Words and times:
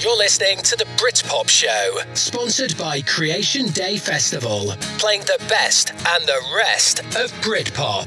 You're 0.00 0.16
listening 0.16 0.58
to 0.58 0.76
the 0.76 0.84
Britpop 0.96 1.48
Show, 1.48 1.98
sponsored 2.14 2.78
by 2.78 3.02
Creation 3.02 3.66
Day 3.66 3.96
Festival, 3.96 4.72
playing 4.96 5.22
the 5.22 5.44
best 5.48 5.90
and 5.90 6.24
the 6.24 6.40
rest 6.56 7.00
of 7.00 7.32
Britpop. 7.42 8.06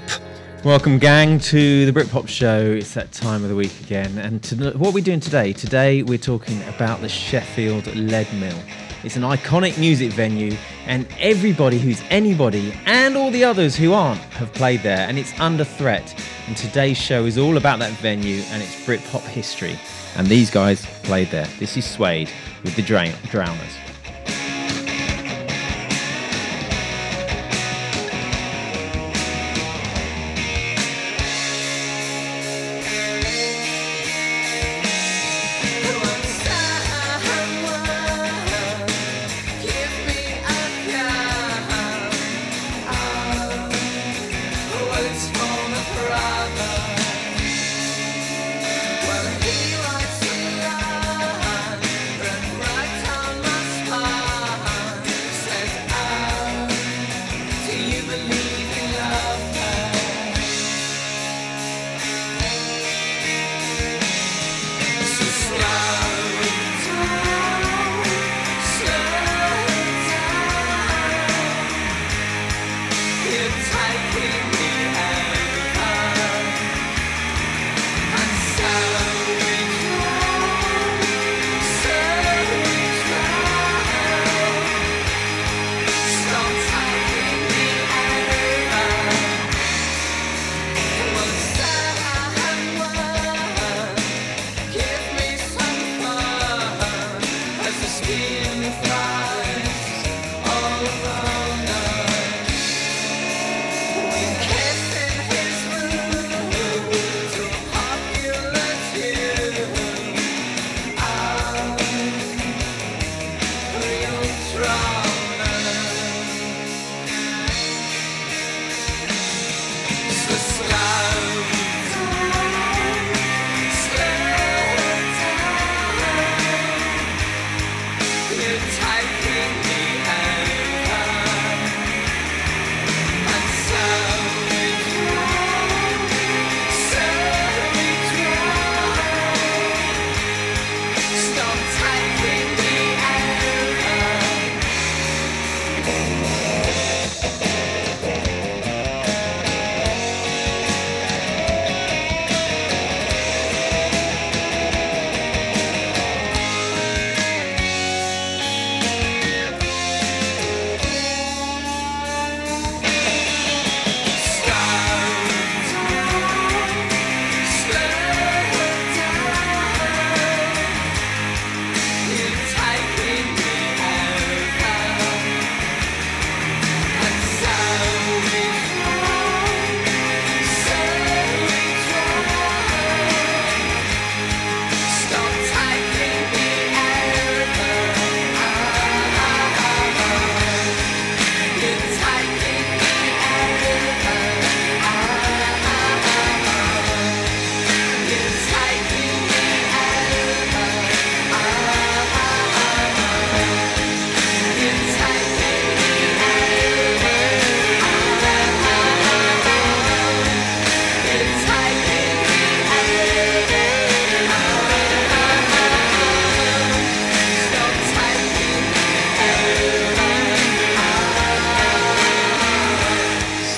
Welcome, 0.63 0.99
gang, 0.99 1.37
to 1.39 1.85
the 1.85 1.91
Britpop 1.91 2.29
Show. 2.29 2.61
It's 2.61 2.93
that 2.93 3.11
time 3.11 3.43
of 3.43 3.49
the 3.49 3.57
week 3.57 3.77
again. 3.81 4.17
And 4.19 4.41
to, 4.43 4.71
what 4.77 4.91
are 4.91 4.93
we 4.93 5.01
doing 5.01 5.19
today? 5.19 5.51
Today, 5.51 6.01
we're 6.01 6.17
talking 6.17 6.63
about 6.69 7.01
the 7.01 7.09
Sheffield 7.09 7.93
Lead 7.93 8.33
Mill. 8.35 8.57
It's 9.03 9.17
an 9.17 9.23
iconic 9.23 9.77
music 9.77 10.13
venue, 10.13 10.55
and 10.85 11.05
everybody 11.19 11.77
who's 11.77 12.01
anybody 12.09 12.73
and 12.85 13.17
all 13.17 13.31
the 13.31 13.43
others 13.43 13.75
who 13.75 13.91
aren't 13.91 14.21
have 14.21 14.53
played 14.53 14.81
there, 14.81 15.09
and 15.09 15.19
it's 15.19 15.37
under 15.41 15.65
threat. 15.65 16.15
And 16.47 16.55
today's 16.55 16.97
show 16.97 17.25
is 17.25 17.37
all 17.37 17.57
about 17.57 17.79
that 17.79 17.91
venue 17.99 18.43
and 18.43 18.63
its 18.63 18.75
Britpop 18.85 19.27
history. 19.27 19.77
And 20.17 20.27
these 20.27 20.49
guys 20.49 20.85
played 21.03 21.29
there. 21.29 21.47
This 21.59 21.77
is 21.77 21.85
Suede 21.85 22.29
with 22.63 22.75
the 22.75 22.81
Drowners. 22.81 23.90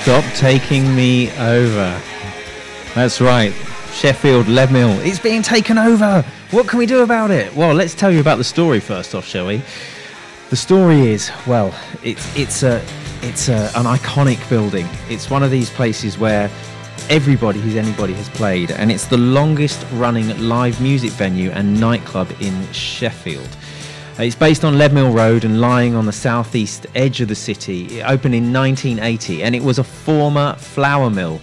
Stop 0.04 0.26
taking 0.34 0.94
me 0.94 1.32
over. 1.38 2.02
That's 2.94 3.22
right. 3.22 3.54
Sheffield 3.94 4.50
Lead 4.50 4.70
Mill. 4.70 5.00
It's 5.00 5.18
being 5.18 5.42
taken 5.42 5.78
over. 5.78 6.26
What 6.52 6.68
can 6.68 6.78
we 6.80 6.86
do 6.86 7.04
about 7.04 7.32
it? 7.32 7.56
Well, 7.56 7.74
let's 7.74 7.96
tell 7.96 8.12
you 8.12 8.20
about 8.20 8.38
the 8.38 8.44
story 8.44 8.82
first 8.82 9.16
off, 9.16 9.26
shall 9.26 9.48
we? 9.48 9.62
The 10.50 10.58
story 10.58 11.08
is, 11.08 11.32
well, 11.48 11.74
it's 12.04 12.36
it's 12.36 12.64
a 12.64 12.86
it's 13.22 13.48
a, 13.48 13.72
an 13.78 13.86
iconic 13.86 14.50
building. 14.50 14.90
It's 15.08 15.30
one 15.30 15.42
of 15.42 15.52
these 15.52 15.70
places 15.70 16.18
where 16.18 16.52
everybody 17.10 17.62
who's 17.62 17.78
anybody 17.78 18.12
has 18.12 18.28
played, 18.28 18.72
and 18.72 18.92
it's 18.92 19.06
the 19.06 19.18
longest 19.18 19.86
running 19.94 20.38
live 20.38 20.82
music 20.82 21.12
venue 21.12 21.50
and 21.52 21.80
nightclub 21.80 22.30
in 22.42 22.70
Sheffield. 22.74 23.56
Uh, 24.20 24.24
it's 24.24 24.36
based 24.36 24.64
on 24.64 24.76
Leadmill 24.76 25.12
Road 25.12 25.44
and 25.44 25.60
lying 25.60 25.96
on 25.96 26.06
the 26.06 26.12
southeast 26.12 26.86
edge 26.94 27.20
of 27.20 27.28
the 27.30 27.36
city. 27.36 28.00
It 28.00 28.04
opened 28.04 28.36
in 28.36 28.54
1980 28.54 29.42
and 29.42 29.56
it 29.56 29.64
was 29.64 29.80
a 29.80 29.84
former 29.84 30.54
flour 30.54 31.10
mill. 31.10 31.42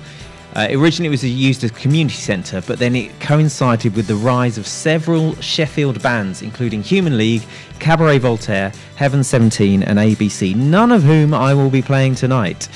Uh, 0.55 0.69
originally, 0.71 1.09
it 1.09 1.11
was 1.11 1.25
used 1.25 1.65
as 1.65 1.71
a 1.71 1.75
community 1.75 2.15
centre, 2.15 2.61
but 2.69 2.79
then 2.79 2.95
it 2.95 3.19
coincided 3.19 3.97
with 3.97 4.07
the 4.07 4.15
rise 4.15 4.57
of 4.57 4.69
several 4.69 5.35
Sheffield 5.37 6.01
bands, 6.01 6.43
including 6.43 6.83
Human 6.83 7.17
League, 7.17 7.43
Cabaret 7.81 8.19
Voltaire, 8.19 8.73
Heaven 8.95 9.25
17, 9.25 9.83
and 9.83 9.99
ABC, 9.99 10.55
none 10.55 10.93
of 10.93 11.03
whom 11.03 11.35
I 11.35 11.55
will 11.55 11.71
be 11.71 11.83
playing 11.83 12.15
tonight. 12.15 12.69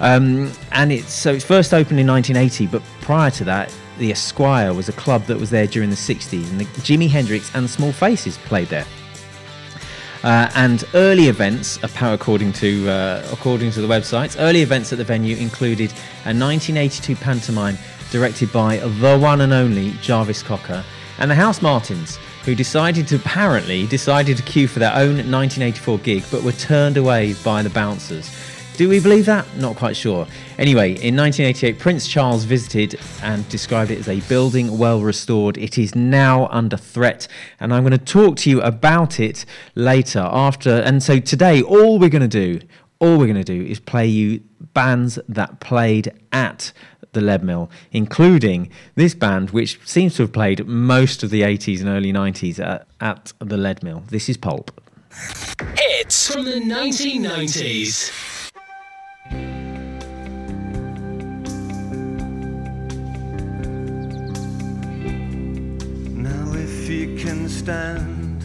Um, 0.00 0.52
and 0.72 0.92
it's 0.92 1.12
so 1.12 1.32
it's 1.32 1.44
first 1.44 1.72
opened 1.72 2.00
in 2.00 2.06
1980, 2.06 2.66
but 2.66 2.82
prior 3.00 3.30
to 3.32 3.44
that, 3.44 3.74
the 3.98 4.12
Esquire 4.12 4.72
was 4.72 4.88
a 4.88 4.92
club 4.92 5.24
that 5.24 5.38
was 5.38 5.50
there 5.50 5.66
during 5.66 5.90
the 5.90 5.96
60s, 5.96 6.50
and 6.50 6.60
the 6.60 6.64
Jimi 6.82 7.08
Hendrix 7.08 7.54
and 7.54 7.68
Small 7.68 7.92
Faces 7.92 8.36
played 8.38 8.68
there. 8.68 8.86
Uh, 10.28 10.50
and 10.56 10.84
early 10.92 11.28
events, 11.28 11.78
according 11.82 12.52
to 12.52 12.86
uh, 12.86 13.26
according 13.32 13.70
to 13.70 13.80
the 13.80 13.88
websites, 13.88 14.36
early 14.38 14.60
events 14.60 14.92
at 14.92 14.98
the 14.98 15.04
venue 15.04 15.34
included 15.34 15.90
a 16.26 16.36
1982 16.36 17.16
pantomime 17.16 17.78
directed 18.10 18.52
by 18.52 18.76
the 18.76 19.18
one 19.18 19.40
and 19.40 19.54
only 19.54 19.92
Jarvis 20.02 20.42
Cocker, 20.42 20.84
and 21.18 21.30
the 21.30 21.34
House 21.34 21.62
Martins, 21.62 22.18
who 22.44 22.54
decided 22.54 23.08
to 23.08 23.16
apparently 23.16 23.86
decided 23.86 24.36
to 24.36 24.42
queue 24.42 24.68
for 24.68 24.80
their 24.80 24.92
own 24.92 25.16
1984 25.16 25.98
gig, 26.00 26.22
but 26.30 26.42
were 26.42 26.52
turned 26.52 26.98
away 26.98 27.32
by 27.42 27.62
the 27.62 27.70
bouncers. 27.70 28.28
Do 28.78 28.88
we 28.88 29.00
believe 29.00 29.26
that? 29.26 29.44
Not 29.56 29.74
quite 29.74 29.96
sure. 29.96 30.24
Anyway, 30.56 30.90
in 30.90 31.16
1988, 31.16 31.80
Prince 31.80 32.06
Charles 32.06 32.44
visited 32.44 33.00
and 33.24 33.46
described 33.48 33.90
it 33.90 33.98
as 33.98 34.08
a 34.08 34.20
building 34.28 34.78
well 34.78 35.00
restored. 35.00 35.58
It 35.58 35.78
is 35.78 35.96
now 35.96 36.46
under 36.52 36.76
threat, 36.76 37.26
and 37.58 37.74
I'm 37.74 37.82
going 37.82 37.90
to 37.90 37.98
talk 37.98 38.36
to 38.36 38.50
you 38.50 38.60
about 38.60 39.18
it 39.18 39.44
later. 39.74 40.20
After, 40.20 40.70
and 40.70 41.02
so 41.02 41.18
today, 41.18 41.60
all 41.60 41.98
we're 41.98 42.08
going 42.08 42.22
to 42.22 42.28
do, 42.28 42.60
all 43.00 43.18
we're 43.18 43.26
going 43.26 43.34
to 43.34 43.42
do 43.42 43.66
is 43.66 43.80
play 43.80 44.06
you 44.06 44.44
bands 44.74 45.18
that 45.28 45.58
played 45.58 46.12
at 46.30 46.72
the 47.14 47.20
Lead 47.20 47.42
Mill, 47.42 47.68
including 47.90 48.70
this 48.94 49.12
band, 49.12 49.50
which 49.50 49.80
seems 49.84 50.14
to 50.18 50.22
have 50.22 50.32
played 50.32 50.68
most 50.68 51.24
of 51.24 51.30
the 51.30 51.42
80s 51.42 51.80
and 51.80 51.88
early 51.88 52.12
90s 52.12 52.60
at, 52.64 52.86
at 53.00 53.32
the 53.40 53.56
Lead 53.56 53.82
Mill. 53.82 54.04
This 54.06 54.28
is 54.28 54.36
Pulp. 54.36 54.70
Hits 55.74 56.32
from 56.32 56.44
the 56.44 56.60
1990s. 56.60 58.36
Can 67.18 67.48
stand, 67.48 68.44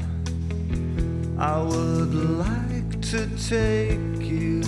I 1.38 1.62
would 1.62 2.16
like 2.16 3.02
to 3.12 3.28
take 3.48 4.20
you 4.20 4.64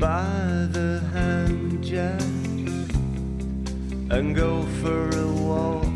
by 0.00 0.66
the 0.72 1.00
hand, 1.12 1.84
Jack, 1.84 2.20
and 4.10 4.34
go 4.34 4.62
for 4.82 5.08
a 5.16 5.26
walk 5.28 5.87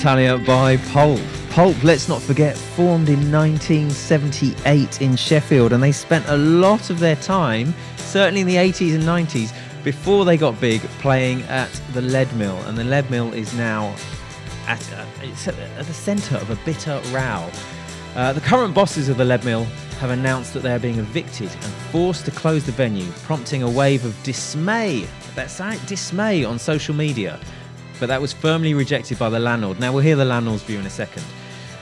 Italia 0.00 0.38
by 0.38 0.78
Pulp. 0.94 1.20
Pulp, 1.50 1.84
let's 1.84 2.08
not 2.08 2.22
forget, 2.22 2.56
formed 2.56 3.10
in 3.10 3.30
1978 3.30 5.02
in 5.02 5.14
Sheffield, 5.14 5.74
and 5.74 5.82
they 5.82 5.92
spent 5.92 6.26
a 6.28 6.38
lot 6.38 6.88
of 6.88 6.98
their 6.98 7.16
time, 7.16 7.74
certainly 7.98 8.40
in 8.40 8.46
the 8.46 8.56
80s 8.56 8.94
and 8.94 9.02
90s, 9.02 9.52
before 9.84 10.24
they 10.24 10.38
got 10.38 10.58
big, 10.58 10.80
playing 11.02 11.42
at 11.42 11.68
the 11.92 12.00
Lead 12.00 12.34
Mill. 12.36 12.56
And 12.62 12.78
the 12.78 12.84
Lead 12.84 13.10
Mill 13.10 13.34
is 13.34 13.52
now 13.52 13.94
at, 14.66 14.80
uh, 14.94 15.04
at, 15.22 15.86
the 15.86 15.92
centre 15.92 16.36
of 16.36 16.48
a 16.48 16.56
bitter 16.64 16.98
row. 17.10 17.50
Uh, 18.14 18.32
the 18.32 18.40
current 18.40 18.72
bosses 18.72 19.10
of 19.10 19.18
the 19.18 19.24
Lead 19.26 19.44
Mill 19.44 19.64
have 19.98 20.08
announced 20.08 20.54
that 20.54 20.60
they 20.60 20.72
are 20.72 20.78
being 20.78 20.98
evicted 20.98 21.50
and 21.52 21.72
forced 21.92 22.24
to 22.24 22.30
close 22.30 22.64
the 22.64 22.72
venue, 22.72 23.10
prompting 23.24 23.62
a 23.62 23.70
wave 23.70 24.06
of 24.06 24.16
dismay. 24.22 25.06
That's 25.34 25.60
right, 25.60 25.78
dismay 25.86 26.42
on 26.42 26.58
social 26.58 26.94
media. 26.94 27.38
But 28.00 28.08
that 28.08 28.20
was 28.20 28.32
firmly 28.32 28.74
rejected 28.74 29.18
by 29.18 29.30
the 29.30 29.38
landlord. 29.38 29.78
Now 29.78 29.92
we'll 29.92 30.02
hear 30.02 30.16
the 30.16 30.24
landlord's 30.24 30.62
view 30.62 30.78
in 30.78 30.86
a 30.86 30.90
second. 30.90 31.22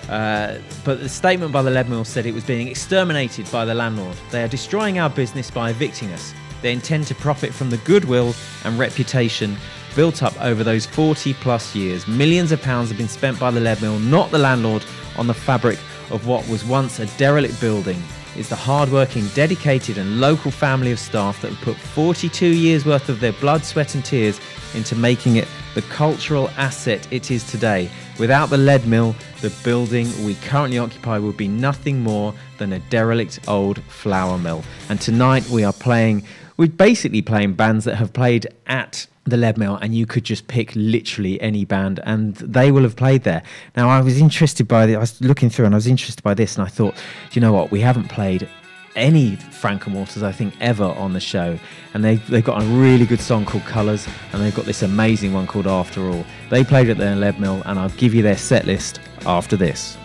Uh, 0.09 0.59
but 0.85 1.01
the 1.01 1.09
statement 1.09 1.53
by 1.53 1.63
the 1.63 1.71
lead 1.71 1.89
mill 1.89 2.05
said 2.05 2.27
it 2.27 2.35
was 2.35 2.45
being 2.45 2.69
exterminated 2.69 3.51
by 3.51 3.65
the 3.65 3.75
landlord. 3.75 4.17
They 4.31 4.43
are 4.43 4.49
destroying 4.49 4.99
our 4.99 5.09
business 5.09 5.51
by 5.51 5.71
evicting 5.71 6.11
us. 6.13 6.35
They 6.61 6.73
intend 6.73 7.07
to 7.07 7.15
profit 7.15 7.55
from 7.55 7.71
the 7.71 7.77
goodwill 7.79 8.35
and 8.65 8.79
reputation 8.79 9.57
built 9.95 10.23
up 10.23 10.39
over 10.43 10.65
those 10.65 10.87
40 10.87 11.35
plus 11.35 11.75
years. 11.75 12.09
Millions 12.09 12.53
of 12.53 12.61
pounds 12.61 12.89
have 12.89 12.99
been 12.99 13.09
spent 13.09 13.39
by 13.39 13.51
the 13.51 13.61
lead 13.61 13.81
mill, 13.81 13.99
not 13.99 14.31
the 14.31 14.39
landlord, 14.39 14.85
on 15.17 15.27
the 15.27 15.35
fabric 15.35 15.79
of 16.11 16.27
what 16.27 16.47
was 16.49 16.65
once 16.65 16.99
a 17.01 17.07
derelict 17.19 17.61
building 17.61 18.03
It's 18.39 18.49
the 18.49 18.57
hard-working, 18.57 19.27
dedicated 19.29 19.99
and 19.99 20.21
local 20.21 20.53
family 20.53 20.93
of 20.93 21.01
staff 21.01 21.43
that 21.43 21.51
have 21.51 21.61
put 21.61 21.77
42 21.77 22.47
years 22.47 22.87
worth 22.87 23.09
of 23.09 23.19
their 23.19 23.33
blood, 23.33 23.65
sweat 23.65 23.97
and 23.97 24.05
tears 24.05 24.41
into 24.75 24.95
making 24.95 25.37
it 25.37 25.49
the 25.79 25.83
cultural 25.83 26.51
asset 26.57 27.07
it 27.13 27.31
is 27.31 27.45
today. 27.45 27.89
Without 28.19 28.51
the 28.51 28.59
lead 28.59 28.85
mill, 28.85 29.15
the 29.43 29.55
building 29.63 30.09
we 30.25 30.35
currently 30.43 30.77
occupy 30.77 31.19
would 31.19 31.37
be 31.37 31.47
nothing 31.47 32.01
more 32.01 32.35
than 32.57 32.73
a 32.73 32.81
derelict 32.91 33.39
old 33.47 33.81
flour 33.85 34.39
mill. 34.39 34.65
And 34.89 35.01
tonight 35.01 35.49
we 35.51 35.63
are 35.63 35.73
playing, 35.73 36.25
we're 36.57 36.67
basically 36.67 37.23
playing 37.23 37.53
bands 37.53 37.85
that 37.85 37.95
have 37.95 38.13
played 38.13 38.49
at 38.67 39.07
the 39.25 39.37
lead 39.37 39.57
mill 39.57 39.77
and 39.77 39.95
you 39.95 40.05
could 40.05 40.25
just 40.25 40.49
pick 40.49 40.73
literally 40.75 41.41
any 41.41 41.65
band 41.65 42.01
and 42.03 42.35
they 42.37 42.73
will 42.73 42.83
have 42.83 42.97
played 42.97 43.25
there 43.25 43.43
now 43.77 43.87
i 43.87 44.01
was 44.01 44.19
interested 44.19 44.67
by 44.67 44.87
the 44.87 44.97
i 44.97 44.99
was 44.99 45.21
looking 45.21 45.51
through 45.51 45.67
and 45.67 45.75
i 45.75 45.77
was 45.77 45.87
interested 45.87 46.23
by 46.23 46.33
this 46.33 46.57
and 46.57 46.65
i 46.65 46.69
thought 46.71 46.95
you 47.33 47.41
know 47.43 47.53
what 47.53 47.71
we 47.71 47.79
haven't 47.79 48.09
played 48.09 48.49
any 48.99 49.37
Frank 49.37 49.87
and 49.87 49.95
Walters, 49.95 50.23
I 50.23 50.33
think, 50.33 50.55
ever 50.61 50.85
on 50.85 51.12
the 51.12 51.21
show. 51.21 51.59
And 51.95 52.05
they've, 52.05 52.25
they've 52.28 52.45
got 52.45 52.62
a 52.62 52.67
really 52.67 53.07
good 53.07 53.21
song 53.21 53.47
called 53.47 53.64
Colours, 53.64 54.07
and 54.33 54.43
they've 54.43 54.55
got 54.55 54.67
this 54.67 54.83
amazing 54.83 55.33
one 55.33 55.47
called 55.47 55.67
After 55.67 56.09
All. 56.09 56.25
They 56.50 56.64
played 56.64 56.90
at 56.90 56.99
their 56.99 57.17
Lead 57.17 57.40
Mill, 57.40 57.62
and 57.64 57.78
I'll 57.78 57.88
give 57.90 58.14
you 58.14 58.23
their 58.23 58.37
set 58.37 58.67
list 58.67 59.00
after 59.25 59.57
this. 59.57 59.97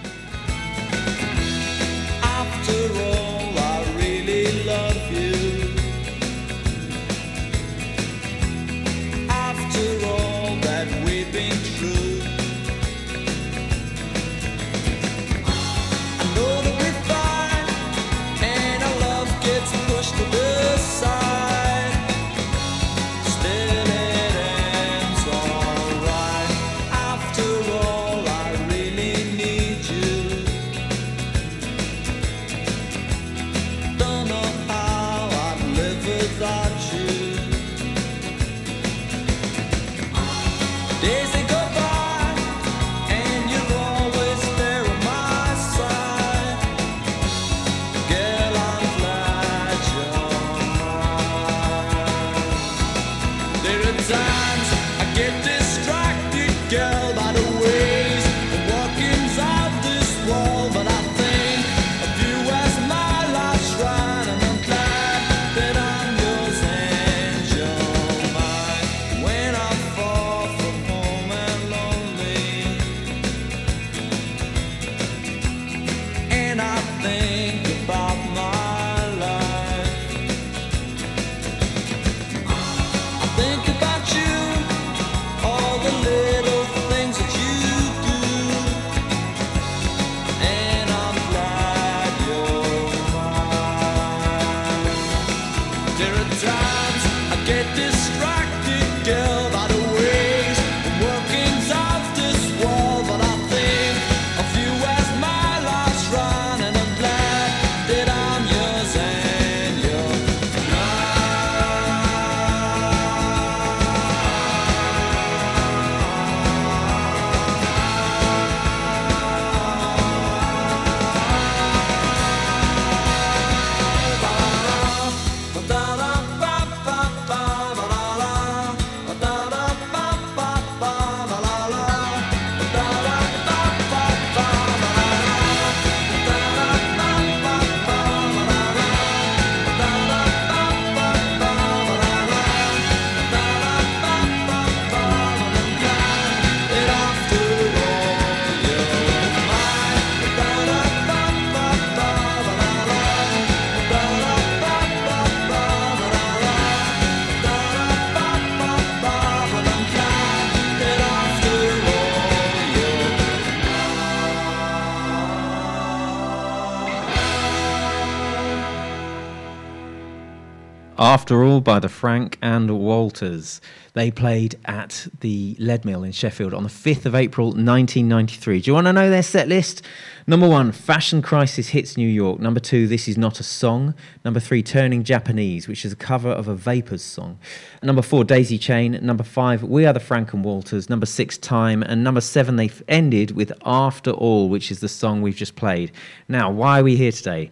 After 171.34 171.46
All 171.46 171.62
by 171.62 171.80
the 171.80 171.90
Frank 171.90 172.38
and 172.44 172.70
Walters. 172.78 173.60
They 173.94 174.12
played 174.12 174.60
at 174.66 175.08
the 175.22 175.56
Lead 175.58 175.84
Mill 175.84 176.04
in 176.04 176.12
Sheffield 176.12 176.54
on 176.54 176.62
the 176.62 176.70
5th 176.70 177.08
of 177.08 177.16
April 177.16 177.48
1993. 177.48 178.62
Do 178.62 178.70
you 178.70 178.76
want 178.76 178.86
to 178.86 178.94
know 178.94 179.10
their 179.10 179.24
set 179.24 179.48
list? 179.48 179.82
Number 180.28 180.48
one, 180.48 180.72
Fashion 180.72 181.24
Crisis 181.24 181.70
Hits 181.70 181.98
New 181.98 182.08
York. 182.08 182.40
Number 182.40 182.60
two, 182.60 182.86
This 182.86 183.08
Is 183.08 183.18
Not 183.18 183.40
a 183.40 183.44
Song. 183.44 183.96
Number 184.24 184.40
three, 184.40 184.62
Turning 184.62 185.04
Japanese, 185.04 185.68
which 185.68 185.84
is 185.86 185.92
a 185.92 185.96
cover 185.96 186.30
of 186.30 186.48
a 186.48 186.54
Vapors 186.54 187.02
song. 187.02 187.40
Number 187.82 188.04
four, 188.04 188.24
Daisy 188.24 188.60
Chain. 188.60 189.00
Number 189.02 189.24
five, 189.24 189.64
We 189.64 189.88
Are 189.88 189.94
the 189.94 190.00
Frank 190.00 190.34
and 190.34 190.46
Walters. 190.46 190.88
Number 190.88 191.08
six, 191.08 191.40
Time. 191.40 191.82
And 191.82 192.04
number 192.04 192.22
seven, 192.22 192.58
they 192.58 192.70
ended 192.88 193.32
with 193.32 193.52
After 193.66 194.12
All, 194.12 194.50
which 194.50 194.70
is 194.70 194.82
the 194.82 194.88
song 194.88 195.24
we've 195.24 195.36
just 195.36 195.56
played. 195.56 195.92
Now, 196.28 196.52
why 196.52 196.82
are 196.82 196.84
we 196.84 196.96
here 196.96 197.12
today? 197.12 197.50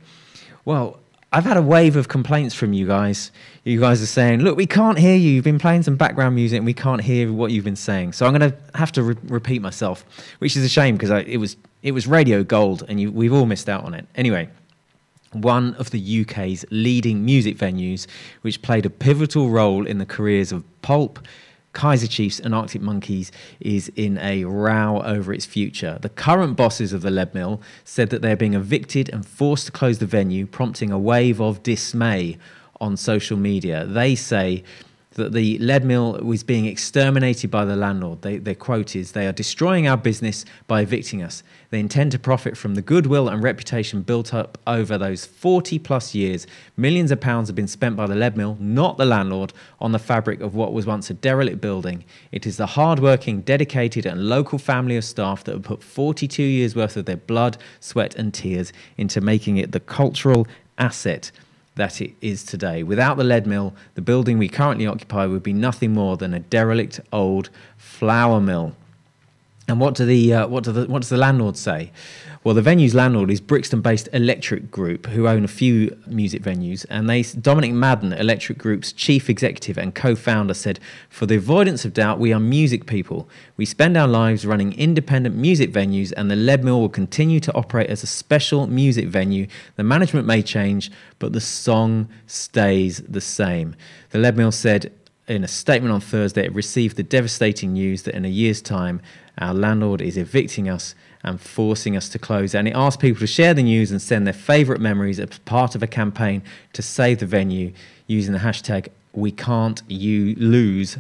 Well, 0.66 1.01
I've 1.34 1.46
had 1.46 1.56
a 1.56 1.62
wave 1.62 1.96
of 1.96 2.10
complaints 2.10 2.54
from 2.54 2.74
you 2.74 2.86
guys. 2.86 3.32
You 3.64 3.80
guys 3.80 4.04
are 4.04 4.08
saying, 4.08 4.42
look, 4.42 4.58
we 4.58 4.66
can't 4.66 5.00
hear 5.00 5.16
you. 5.16 5.32
You've 5.32 5.46
been 5.46 5.60
playing 5.60 5.84
some 5.84 5.96
background 5.96 6.36
music 6.36 6.58
and 6.58 6.66
we 6.66 6.74
can't 6.74 7.02
hear 7.02 7.32
what 7.32 7.52
you've 7.52 7.64
been 7.64 7.78
saying. 7.78 8.14
So 8.14 8.26
I'm 8.26 8.38
going 8.38 8.52
to 8.52 8.58
have 8.78 8.92
to 8.94 9.04
re- 9.04 9.16
repeat 9.24 9.62
myself, 9.62 10.04
which 10.40 10.58
is 10.58 10.66
a 10.66 10.70
shame 10.70 10.98
because 10.98 11.10
it 11.26 11.38
was, 11.38 11.56
it 11.84 11.94
was 11.94 12.06
radio 12.06 12.44
gold 12.44 12.84
and 12.90 13.00
you, 13.00 13.12
we've 13.12 13.32
all 13.32 13.46
missed 13.46 13.70
out 13.70 13.86
on 13.86 13.94
it. 13.94 14.06
Anyway, 14.16 14.50
one 15.32 15.74
of 15.76 15.92
the 15.92 16.22
UK's 16.22 16.66
leading 16.70 17.24
music 17.24 17.58
venues, 17.58 18.08
which 18.42 18.62
played 18.62 18.86
a 18.86 18.90
pivotal 18.90 19.50
role 19.50 19.88
in 19.88 20.00
the 20.00 20.06
careers 20.06 20.52
of 20.52 20.66
Pulp, 20.82 21.20
Kaiser 21.74 22.08
Chiefs, 22.08 22.40
and 22.40 22.54
Arctic 22.54 22.82
Monkeys, 22.82 23.32
is 23.60 23.92
in 23.96 24.18
a 24.18 24.44
row 24.46 25.02
over 25.04 25.34
its 25.34 25.46
future. 25.46 25.98
The 26.02 26.10
current 26.10 26.58
bosses 26.58 26.94
of 26.94 27.02
the 27.02 27.12
Lead 27.12 27.34
Mill 27.34 27.62
said 27.84 28.10
that 28.10 28.22
they're 28.22 28.36
being 28.36 28.54
evicted 28.54 29.10
and 29.10 29.26
forced 29.26 29.68
to 29.68 29.72
close 29.72 30.00
the 30.00 30.06
venue, 30.06 30.46
prompting 30.46 30.92
a 30.92 31.00
wave 31.00 31.40
of 31.40 31.64
dismay 31.64 32.38
on 32.80 32.98
social 32.98 33.38
media. 33.38 33.86
They 33.86 34.16
say 34.16 34.64
that 35.12 35.34
the 35.34 35.58
lead 35.60 35.84
mill 35.84 36.14
was 36.24 36.44
being 36.44 36.66
exterminated 36.66 37.52
by 37.52 37.66
the 37.66 37.76
landlord. 37.76 38.22
They, 38.22 38.38
their 38.38 38.56
quote 38.56 38.96
is 38.96 39.12
They 39.12 39.28
are 39.28 39.34
destroying 39.34 39.88
our 39.88 39.98
business 39.98 40.46
by 40.68 40.82
evicting 40.82 41.22
us. 41.22 41.44
They 41.72 41.80
intend 41.80 42.12
to 42.12 42.20
profit 42.20 42.58
from 42.58 42.76
the 42.76 42.82
goodwill 42.82 43.30
and 43.30 43.42
reputation 43.42 44.02
built 44.02 44.34
up 44.34 44.58
over 44.68 44.98
those 44.98 45.26
40 45.26 45.80
plus 45.80 46.14
years. 46.14 46.46
Millions 46.76 47.12
of 47.12 47.22
pounds 47.22 47.48
have 47.48 47.56
been 47.56 47.68
spent 47.68 47.96
by 47.96 48.08
the 48.08 48.16
lead 48.16 48.36
mill, 48.36 48.58
not 48.60 48.98
the 48.98 49.06
landlord, 49.06 49.54
on 49.80 49.94
the 49.94 50.00
fabric 50.00 50.42
of 50.42 50.54
what 50.54 50.74
was 50.74 50.86
once 50.86 51.10
a 51.10 51.14
derelict 51.14 51.62
building. 51.62 52.04
It 52.34 52.46
is 52.46 52.58
the 52.58 52.66
hard-working, 52.66 53.42
dedicated, 53.42 54.06
and 54.06 54.28
local 54.28 54.60
family 54.60 54.98
of 54.98 55.06
staff 55.06 55.46
that 55.46 55.54
have 55.54 55.64
put 55.64 55.82
42 55.82 56.44
years 56.44 56.76
worth 56.76 56.98
of 56.98 57.06
their 57.06 57.16
blood, 57.16 57.58
sweat, 57.80 58.16
and 58.16 58.34
tears 58.34 58.74
into 58.98 59.22
making 59.22 59.56
it 59.56 59.72
the 59.72 59.80
cultural 59.80 60.46
asset 60.78 61.32
that 61.76 62.02
it 62.02 62.12
is 62.20 62.44
today. 62.44 62.84
Without 62.84 63.16
the 63.16 63.24
lead 63.24 63.48
mill, 63.48 63.74
the 63.96 64.02
building 64.02 64.38
we 64.38 64.50
currently 64.50 64.86
occupy 64.86 65.26
would 65.26 65.42
be 65.42 65.54
nothing 65.54 65.94
more 65.94 66.18
than 66.18 66.34
a 66.34 66.40
derelict 66.40 67.00
old 67.14 67.50
flour 67.78 68.42
mill. 68.42 68.76
And 69.72 69.80
what 69.80 69.96
do 69.96 70.06
the 70.06 70.34
uh, 70.34 70.48
what 70.48 70.66
do 70.66 70.74
the 70.74 70.86
what 70.86 71.02
does 71.02 71.08
the 71.08 71.16
landlord 71.18 71.56
say? 71.56 71.94
Well, 72.44 72.54
the 72.54 72.62
venue's 72.62 72.94
landlord 72.94 73.32
is 73.32 73.40
Brixton-based 73.40 74.10
Electric 74.12 74.70
Group, 74.70 75.06
who 75.06 75.28
own 75.28 75.46
a 75.46 75.48
few 75.48 75.96
music 76.08 76.42
venues. 76.42 76.86
And 76.90 77.10
they 77.10 77.22
Dominic 77.22 77.72
Madden, 77.72 78.12
Electric 78.12 78.58
Group's 78.58 78.92
chief 78.92 79.30
executive 79.30 79.78
and 79.78 79.96
co-founder, 79.96 80.54
said, 80.54 80.82
"For 81.10 81.26
the 81.26 81.38
avoidance 81.38 81.86
of 81.86 81.94
doubt, 81.94 82.20
we 82.20 82.34
are 82.34 82.40
music 82.40 82.86
people. 82.86 83.30
We 83.56 83.64
spend 83.64 83.96
our 83.96 84.10
lives 84.10 84.46
running 84.46 84.74
independent 84.74 85.38
music 85.38 85.72
venues, 85.72 86.12
and 86.18 86.30
the 86.30 86.36
Lead 86.36 86.66
Mill 86.66 86.82
will 86.82 86.90
continue 86.90 87.40
to 87.40 87.54
operate 87.54 87.90
as 87.90 88.04
a 88.04 88.08
special 88.08 88.68
music 88.68 89.08
venue. 89.08 89.48
The 89.78 89.84
management 89.84 90.28
may 90.28 90.42
change, 90.42 90.92
but 91.18 91.32
the 91.32 91.40
song 91.40 92.10
stays 92.28 93.02
the 93.08 93.22
same." 93.22 93.76
The 94.10 94.20
Lead 94.20 94.36
Mill 94.36 94.52
said 94.52 94.92
in 95.32 95.44
a 95.44 95.48
statement 95.48 95.94
on 95.94 96.02
Thursday, 96.02 96.44
it 96.44 96.54
received 96.54 96.98
the 96.98 97.04
devastating 97.04 97.74
news 97.74 98.04
that 98.04 98.14
in 98.14 98.26
a 98.26 98.30
year's 98.30 98.62
time, 98.62 99.02
our 99.38 99.54
landlord 99.54 100.02
is 100.02 100.18
evicting 100.18 100.68
us 100.68 100.94
and 101.24 101.40
forcing 101.40 101.96
us 101.96 102.10
to 102.10 102.20
close. 102.20 102.54
And 102.54 102.68
it 102.68 102.76
asked 102.76 103.00
people 103.00 103.22
to 103.22 103.28
share 103.28 103.54
the 103.54 103.64
news 103.64 103.92
and 103.92 104.02
send 104.02 104.28
their 104.28 104.34
favourite 104.34 104.82
memories 104.82 105.20
as 105.20 105.40
part 105.40 105.74
of 105.74 105.82
a 105.82 105.88
campaign 105.88 106.44
to 106.74 106.82
save 106.82 107.20
the 107.20 107.26
venue 107.26 107.72
using 108.08 108.34
the 108.34 108.40
hashtag 108.40 108.90
We 109.14 109.32
Can't 109.32 109.82
you 109.88 110.36
Lose 110.36 110.98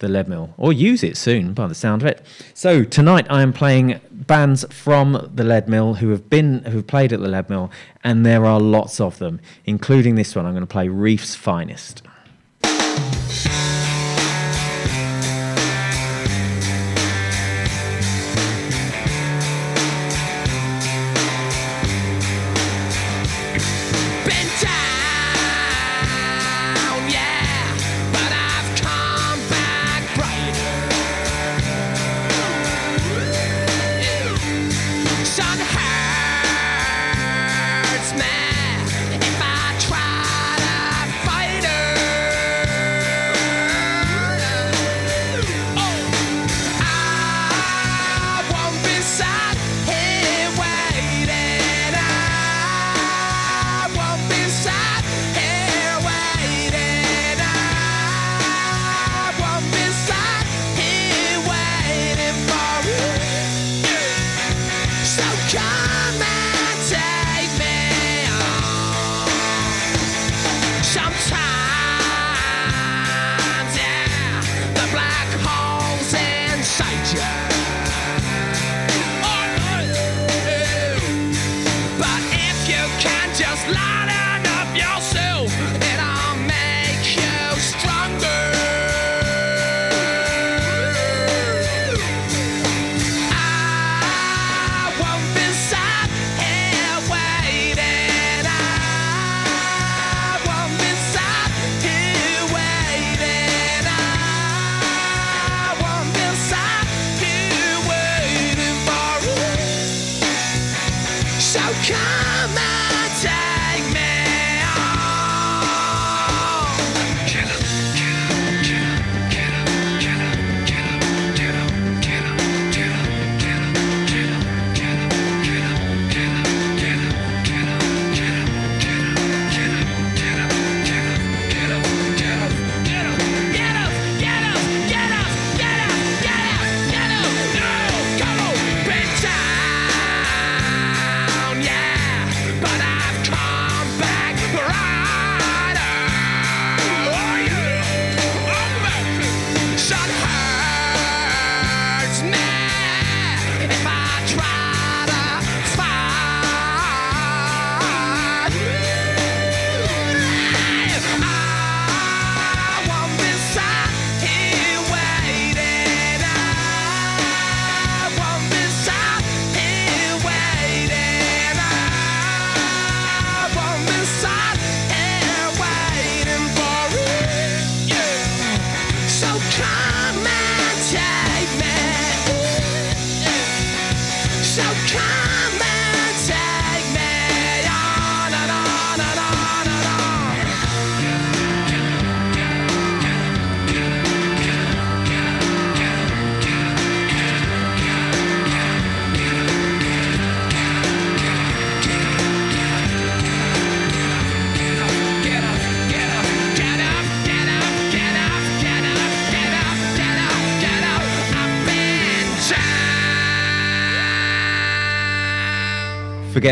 the 0.00 0.08
Lead 0.08 0.28
Mill, 0.28 0.54
or 0.56 0.72
use 0.72 1.02
it 1.02 1.16
soon 1.16 1.54
by 1.54 1.66
the 1.66 1.74
sound 1.74 2.02
of 2.02 2.08
it. 2.08 2.24
So 2.54 2.84
tonight 2.84 3.26
I 3.28 3.42
am 3.42 3.52
playing 3.52 4.00
bands 4.12 4.64
from 4.70 5.28
the 5.34 5.42
Lead 5.42 5.68
Mill 5.68 5.94
who 5.94 6.10
have 6.10 6.30
been 6.30 6.62
who 6.64 6.76
have 6.76 6.86
played 6.86 7.12
at 7.12 7.20
the 7.20 7.28
Lead 7.28 7.50
Mill, 7.50 7.70
and 8.04 8.24
there 8.24 8.44
are 8.44 8.60
lots 8.60 9.00
of 9.00 9.18
them, 9.18 9.40
including 9.64 10.14
this 10.14 10.36
one. 10.36 10.46
I'm 10.46 10.52
going 10.52 10.62
to 10.62 10.68
play 10.68 10.88
Reef's 10.88 11.34
Finest. 11.34 12.02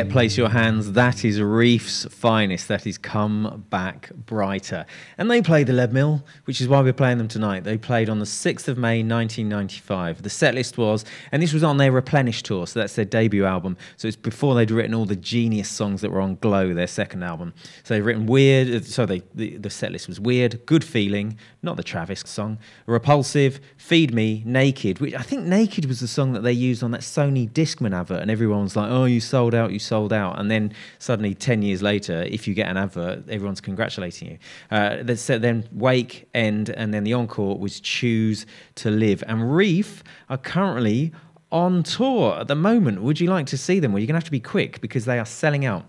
Place 0.04 0.36
Your 0.36 0.50
Hands. 0.50 0.92
That 0.92 1.24
is 1.24 1.40
Reef's 1.40 2.04
finest. 2.10 2.68
That 2.68 2.86
is 2.86 2.98
Come 2.98 3.64
Back 3.70 4.10
Brighter. 4.14 4.84
And 5.16 5.30
they 5.30 5.40
played 5.40 5.68
the 5.68 5.72
Lead 5.72 5.94
Mill, 5.94 6.22
which 6.44 6.60
is 6.60 6.68
why 6.68 6.82
we're 6.82 6.92
playing 6.92 7.16
them 7.16 7.28
tonight. 7.28 7.64
They 7.64 7.78
played 7.78 8.10
on 8.10 8.18
the 8.18 8.26
6th 8.26 8.68
of 8.68 8.76
May 8.76 9.02
1995. 9.02 10.22
The 10.22 10.28
set 10.28 10.54
list 10.54 10.76
was, 10.76 11.06
and 11.32 11.42
this 11.42 11.54
was 11.54 11.64
on 11.64 11.78
their 11.78 11.92
Replenish 11.92 12.42
tour, 12.42 12.66
so 12.66 12.78
that's 12.78 12.94
their 12.94 13.06
debut 13.06 13.46
album. 13.46 13.78
So 13.96 14.06
it's 14.06 14.18
before 14.18 14.54
they'd 14.54 14.70
written 14.70 14.92
all 14.92 15.06
the 15.06 15.16
genius 15.16 15.70
songs 15.70 16.02
that 16.02 16.10
were 16.10 16.20
on 16.20 16.36
Glow, 16.36 16.74
their 16.74 16.86
second 16.86 17.22
album. 17.22 17.54
So 17.82 17.94
they'd 17.94 18.02
written 18.02 18.26
Weird, 18.26 18.68
uh, 18.68 18.82
so 18.82 19.06
they, 19.06 19.22
the, 19.34 19.56
the 19.56 19.70
set 19.70 19.92
list 19.92 20.08
was 20.08 20.20
Weird, 20.20 20.66
Good 20.66 20.84
Feeling, 20.84 21.38
not 21.66 21.76
the 21.76 21.82
Travis 21.82 22.22
song, 22.24 22.58
Repulsive, 22.86 23.60
Feed 23.76 24.14
Me, 24.14 24.42
Naked, 24.46 25.00
which 25.00 25.12
I 25.12 25.20
think 25.20 25.44
Naked 25.44 25.84
was 25.84 26.00
the 26.00 26.08
song 26.08 26.32
that 26.32 26.42
they 26.42 26.52
used 26.52 26.82
on 26.82 26.92
that 26.92 27.02
Sony 27.02 27.50
Discman 27.50 27.94
advert, 27.94 28.22
and 28.22 28.30
everyone 28.30 28.62
was 28.62 28.76
like, 28.76 28.90
oh, 28.90 29.04
you 29.04 29.20
sold 29.20 29.54
out, 29.54 29.72
you 29.72 29.78
sold 29.78 30.12
out. 30.12 30.40
And 30.40 30.50
then 30.50 30.72
suddenly, 30.98 31.34
10 31.34 31.60
years 31.60 31.82
later, 31.82 32.22
if 32.22 32.48
you 32.48 32.54
get 32.54 32.68
an 32.68 32.78
advert, 32.78 33.28
everyone's 33.28 33.60
congratulating 33.60 34.30
you. 34.30 34.38
Uh, 34.70 35.14
said 35.16 35.42
then 35.42 35.68
Wake, 35.72 36.28
End, 36.34 36.70
and 36.70 36.94
then 36.94 37.04
the 37.04 37.12
encore 37.12 37.58
was 37.58 37.80
Choose 37.80 38.46
to 38.76 38.90
Live. 38.90 39.22
And 39.26 39.54
Reef 39.54 40.02
are 40.30 40.38
currently 40.38 41.12
on 41.52 41.82
tour 41.82 42.38
at 42.40 42.48
the 42.48 42.54
moment. 42.54 43.02
Would 43.02 43.20
you 43.20 43.28
like 43.28 43.46
to 43.46 43.58
see 43.58 43.80
them? 43.80 43.92
Well, 43.92 43.98
you're 43.98 44.06
going 44.06 44.14
to 44.14 44.18
have 44.18 44.24
to 44.24 44.30
be 44.30 44.40
quick 44.40 44.80
because 44.80 45.04
they 45.04 45.18
are 45.18 45.26
selling 45.26 45.64
out. 45.64 45.84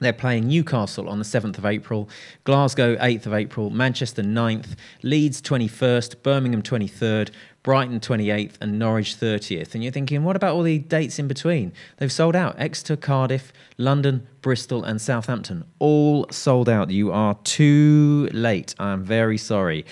They're 0.00 0.12
playing 0.12 0.48
Newcastle 0.48 1.08
on 1.08 1.18
the 1.18 1.24
7th 1.24 1.58
of 1.58 1.66
April, 1.66 2.08
Glasgow 2.44 2.96
8th 2.96 3.26
of 3.26 3.34
April, 3.34 3.70
Manchester 3.70 4.22
9th, 4.22 4.74
Leeds 5.02 5.42
21st, 5.42 6.22
Birmingham 6.22 6.62
23rd, 6.62 7.30
Brighton 7.62 8.00
28th, 8.00 8.54
and 8.62 8.78
Norwich 8.78 9.14
30th. 9.16 9.74
And 9.74 9.84
you're 9.84 9.92
thinking, 9.92 10.24
what 10.24 10.36
about 10.36 10.54
all 10.54 10.62
the 10.62 10.78
dates 10.78 11.18
in 11.18 11.28
between? 11.28 11.72
They've 11.98 12.10
sold 12.10 12.34
out. 12.34 12.56
Exeter, 12.58 12.96
Cardiff, 12.96 13.52
London, 13.76 14.26
Bristol, 14.40 14.82
and 14.82 15.00
Southampton. 15.00 15.64
All 15.78 16.26
sold 16.30 16.70
out. 16.70 16.90
You 16.90 17.12
are 17.12 17.34
too 17.44 18.30
late. 18.32 18.74
I'm 18.78 19.04
very 19.04 19.36
sorry. 19.36 19.84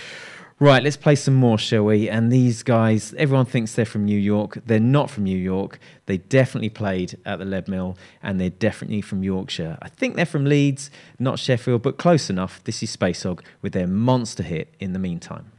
Right, 0.61 0.83
let's 0.83 0.97
play 0.97 1.14
some 1.14 1.35
more, 1.35 1.57
shall 1.57 1.85
we? 1.85 2.09
And 2.09 2.33
these 2.33 2.64
guys, 2.64 3.14
everyone 3.16 3.47
thinks 3.47 3.75
they're 3.75 3.85
from 3.85 4.05
New 4.05 4.18
York. 4.18 4.59
They're 4.66 4.81
not 4.81 5.09
from 5.09 5.23
New 5.23 5.38
York. 5.38 5.79
They 6.07 6.16
definitely 6.16 6.68
played 6.68 7.16
at 7.25 7.38
the 7.38 7.44
Lead 7.44 7.68
Mill, 7.68 7.97
and 8.25 8.40
they're 8.40 8.51
definitely 8.51 9.01
from 9.01 9.23
Yorkshire. 9.23 9.79
I 9.81 9.88
think 9.88 10.16
they're 10.16 10.27
from 10.27 10.44
Leeds, 10.44 10.90
not 11.16 11.38
Sheffield, 11.38 11.83
but 11.83 11.97
close 11.97 12.29
enough. 12.29 12.61
This 12.64 12.83
is 12.83 12.90
Space 12.90 13.23
Hog 13.23 13.44
with 13.62 13.73
their 13.73 13.87
monster 13.87 14.42
hit 14.42 14.75
in 14.81 14.94
the 14.94 14.99
meantime. 14.99 15.53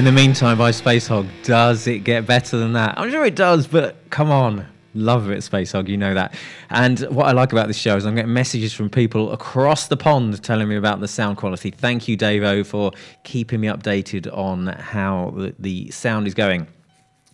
In 0.00 0.06
the 0.06 0.12
meantime, 0.12 0.56
by 0.56 0.70
Space 0.70 1.06
Hog, 1.08 1.26
does 1.42 1.86
it 1.86 2.04
get 2.04 2.24
better 2.24 2.56
than 2.56 2.72
that? 2.72 2.98
I'm 2.98 3.10
sure 3.10 3.26
it 3.26 3.36
does, 3.36 3.66
but 3.66 4.08
come 4.08 4.30
on. 4.30 4.66
Love 4.94 5.30
it, 5.30 5.42
Space 5.42 5.72
Hog, 5.72 5.90
you 5.90 5.98
know 5.98 6.14
that. 6.14 6.34
And 6.70 7.00
what 7.00 7.26
I 7.26 7.32
like 7.32 7.52
about 7.52 7.66
this 7.66 7.76
show 7.76 7.98
is 7.98 8.06
I'm 8.06 8.14
getting 8.14 8.32
messages 8.32 8.72
from 8.72 8.88
people 8.88 9.30
across 9.30 9.88
the 9.88 9.98
pond 9.98 10.42
telling 10.42 10.68
me 10.68 10.76
about 10.76 11.00
the 11.00 11.06
sound 11.06 11.36
quality. 11.36 11.70
Thank 11.70 12.08
you, 12.08 12.16
Davo, 12.16 12.64
for 12.64 12.92
keeping 13.24 13.60
me 13.60 13.68
updated 13.68 14.26
on 14.34 14.68
how 14.68 15.34
the, 15.58 15.90
sound 15.90 16.26
is 16.26 16.32
going. 16.32 16.66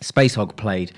Space 0.00 0.34
Hog 0.34 0.56
played 0.56 0.90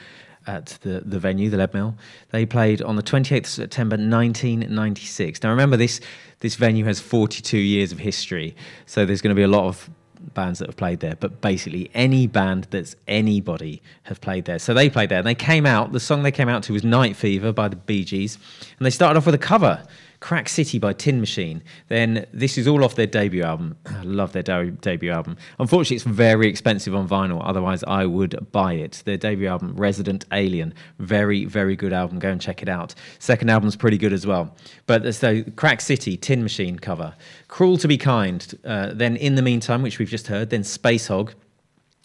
at 0.46 0.78
the, 0.81 1.02
the 1.04 1.18
venue, 1.18 1.50
the 1.50 1.59
Lead 1.59 1.74
Mill. 1.74 1.94
They 2.31 2.46
played 2.46 2.81
on 2.81 2.96
the 2.96 3.02
28th 3.02 3.40
of 3.40 3.46
September 3.46 3.96
1996. 3.96 5.42
Now, 5.42 5.50
remember, 5.50 5.76
this, 5.76 6.00
this 6.40 6.54
venue 6.54 6.87
has 6.87 6.98
42 6.98 7.59
years 7.59 7.92
of 7.92 7.98
history, 7.98 8.57
so 8.87 9.04
there's 9.04 9.20
going 9.20 9.37
to 9.37 9.38
be 9.38 9.42
a 9.42 9.48
lot 9.48 9.66
of 9.66 9.90
bands 10.35 10.59
that 10.59 10.69
have 10.69 10.77
played 10.77 11.01
there, 11.01 11.17
but 11.19 11.41
basically 11.41 11.91
any 11.95 12.27
band 12.27 12.67
that's 12.71 12.97
anybody 13.07 13.83
have 14.05 14.21
played 14.21 14.45
there. 14.45 14.59
So 14.59 14.75
they 14.75 14.88
played 14.88 15.09
there, 15.09 15.19
and 15.19 15.27
they 15.27 15.35
came 15.35 15.67
out. 15.67 15.93
The 15.93 16.01
song 16.01 16.23
they 16.23 16.33
came 16.33 16.49
out 16.49 16.62
to 16.64 16.73
was 16.73 16.85
Night 16.85 17.17
Fever 17.17 17.53
by 17.53 17.69
the 17.69 17.77
Bee 17.77 18.05
Gees, 18.05 18.38
and 18.79 18.87
they 18.87 18.91
started 18.91 19.19
off 19.19 19.27
with 19.27 19.35
a 19.35 19.38
cover. 19.38 19.83
Crack 20.20 20.48
City 20.48 20.78
by 20.78 20.92
Tin 20.92 21.20
Machine. 21.20 21.62
Then 21.88 22.26
this 22.33 22.59
is 22.59 22.66
all 22.66 22.85
off 22.85 22.96
their 22.96 23.07
debut 23.07 23.42
album. 23.42 23.76
I 23.87 24.02
love 24.02 24.33
their 24.33 24.42
de- 24.42 24.72
debut 24.72 25.11
album. 25.11 25.37
Unfortunately, 25.59 25.96
it's 25.96 26.04
very 26.04 26.48
expensive 26.48 26.94
on 26.94 27.09
vinyl. 27.09 27.40
Otherwise, 27.44 27.85
I 27.85 28.07
would 28.07 28.50
buy 28.52 28.74
it. 28.74 29.02
Their 29.04 29.16
debut 29.16 29.46
album, 29.46 29.74
Resident 29.76 30.24
Alien, 30.33 30.74
very 30.98 31.44
very 31.44 31.76
good 31.76 31.92
album. 31.92 32.18
Go 32.18 32.31
and 32.31 32.40
check 32.40 32.62
it 32.62 32.68
out. 32.68 32.94
Second 33.18 33.50
album's 33.50 33.76
pretty 33.76 33.98
good 33.98 34.12
as 34.12 34.26
well. 34.26 34.57
But 34.87 35.14
so 35.14 35.42
Crack 35.57 35.81
City, 35.81 36.16
Tin 36.16 36.42
Machine 36.42 36.78
cover. 36.78 37.14
Cruel 37.46 37.78
to 37.78 37.88
Be 37.88 37.98
Kind. 37.98 38.59
Uh, 38.64 38.92
then 38.92 39.16
In 39.16 39.37
the 39.37 39.42
Meantime, 39.42 39.83
which 39.83 39.98
we've 39.98 40.09
just 40.09 40.26
heard. 40.26 40.50
Then 40.50 40.64
Space 40.64 41.07
Hog 41.07 41.35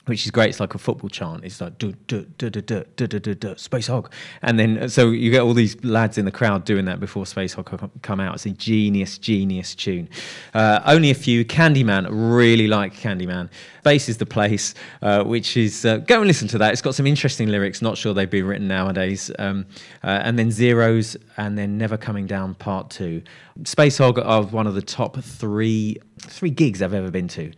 which 0.05 0.25
is 0.25 0.31
great. 0.31 0.49
It's 0.49 0.59
like 0.59 0.75
a 0.75 0.77
football 0.77 1.09
chant. 1.09 1.45
It's 1.45 1.61
like 1.61 1.77
do 1.77 1.93
do 2.07 2.25
do 2.37 2.49
do 2.49 2.61
do 2.61 2.83
do 2.95 3.19
do 3.19 3.35
do 3.35 3.55
Space 3.57 3.87
Hog, 3.87 4.11
and 4.41 4.59
then 4.59 4.89
so 4.89 5.11
you 5.11 5.31
get 5.31 5.41
all 5.41 5.53
these 5.53 5.81
lads 5.83 6.17
in 6.17 6.25
the 6.25 6.31
crowd 6.31 6.65
doing 6.65 6.85
that 6.85 6.99
before 6.99 7.25
Space 7.25 7.53
Hog 7.53 7.91
come 8.01 8.19
out. 8.19 8.35
It's 8.35 8.45
a 8.45 8.51
genius, 8.51 9.17
genius 9.17 9.75
tune. 9.75 10.09
Uh, 10.53 10.81
only 10.85 11.11
a 11.11 11.15
few. 11.15 11.45
Candyman, 11.45 12.07
really 12.09 12.67
like 12.67 12.93
Candyman. 12.93 13.49
Space 13.79 14.09
is 14.09 14.17
the 14.17 14.25
place, 14.25 14.73
uh, 15.01 15.23
which 15.23 15.55
is 15.55 15.85
uh, 15.85 15.97
go 15.97 16.19
and 16.19 16.27
listen 16.27 16.47
to 16.49 16.57
that. 16.57 16.73
It's 16.73 16.81
got 16.81 16.95
some 16.95 17.07
interesting 17.07 17.47
lyrics. 17.47 17.81
Not 17.81 17.97
sure 17.97 18.13
they've 18.13 18.29
been 18.29 18.45
written 18.45 18.67
nowadays. 18.67 19.31
Um, 19.39 19.65
uh, 20.03 20.21
and 20.23 20.37
then 20.37 20.51
Zeros, 20.51 21.15
and 21.37 21.57
then 21.57 21.77
Never 21.77 21.97
Coming 21.97 22.25
Down 22.25 22.55
Part 22.55 22.89
Two. 22.89 23.21
Space 23.63 23.97
Hog 23.97 24.19
are 24.19 24.43
one 24.43 24.67
of 24.67 24.75
the 24.75 24.81
top 24.81 25.17
three 25.21 25.97
three 26.19 26.49
gigs 26.49 26.81
I've 26.81 26.93
ever 26.93 27.11
been 27.11 27.27
to. 27.29 27.51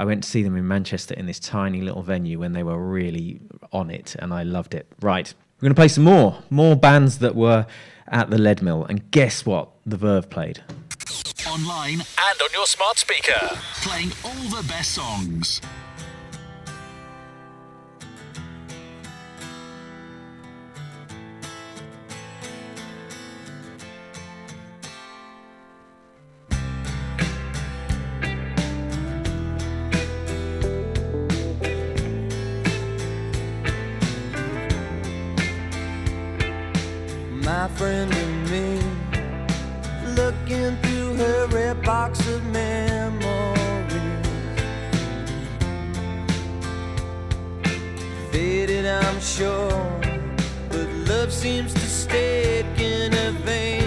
I 0.00 0.04
went 0.04 0.22
to 0.22 0.30
see 0.30 0.42
them 0.42 0.56
in 0.56 0.66
Manchester 0.66 1.12
in 1.12 1.26
this 1.26 1.38
tiny 1.38 1.82
little 1.82 2.02
venue 2.02 2.38
when 2.38 2.54
they 2.54 2.62
were 2.62 2.78
really 2.78 3.38
on 3.70 3.90
it, 3.90 4.16
and 4.18 4.32
I 4.32 4.44
loved 4.44 4.74
it. 4.74 4.90
Right, 5.02 5.34
we're 5.58 5.66
going 5.66 5.72
to 5.72 5.78
play 5.78 5.88
some 5.88 6.04
more, 6.04 6.38
more 6.48 6.74
bands 6.74 7.18
that 7.18 7.34
were 7.34 7.66
at 8.08 8.30
the 8.30 8.38
Lead 8.38 8.62
Mill, 8.62 8.86
and 8.86 9.10
guess 9.10 9.44
what? 9.44 9.68
The 9.84 9.98
Verve 9.98 10.30
played. 10.30 10.62
Online 11.46 12.00
And 12.00 12.40
on 12.42 12.48
your 12.54 12.64
smart 12.64 12.98
speaker. 12.98 13.58
playing 13.82 14.12
all 14.24 14.48
the 14.62 14.66
best 14.66 14.92
songs. 14.92 15.60
Friend 37.80 38.12
and 38.12 38.50
me 38.50 38.78
looking 40.14 40.76
through 40.82 41.14
her 41.14 41.46
red 41.46 41.82
box 41.82 42.20
of 42.28 42.44
memories. 42.48 43.56
Faded 48.30 48.84
i'm 48.84 49.18
sure 49.18 50.00
but 50.68 50.88
love 51.08 51.32
seems 51.32 51.72
to 51.72 51.86
stick 52.00 52.66
in 52.78 53.12
her 53.12 53.32
veins 53.46 53.79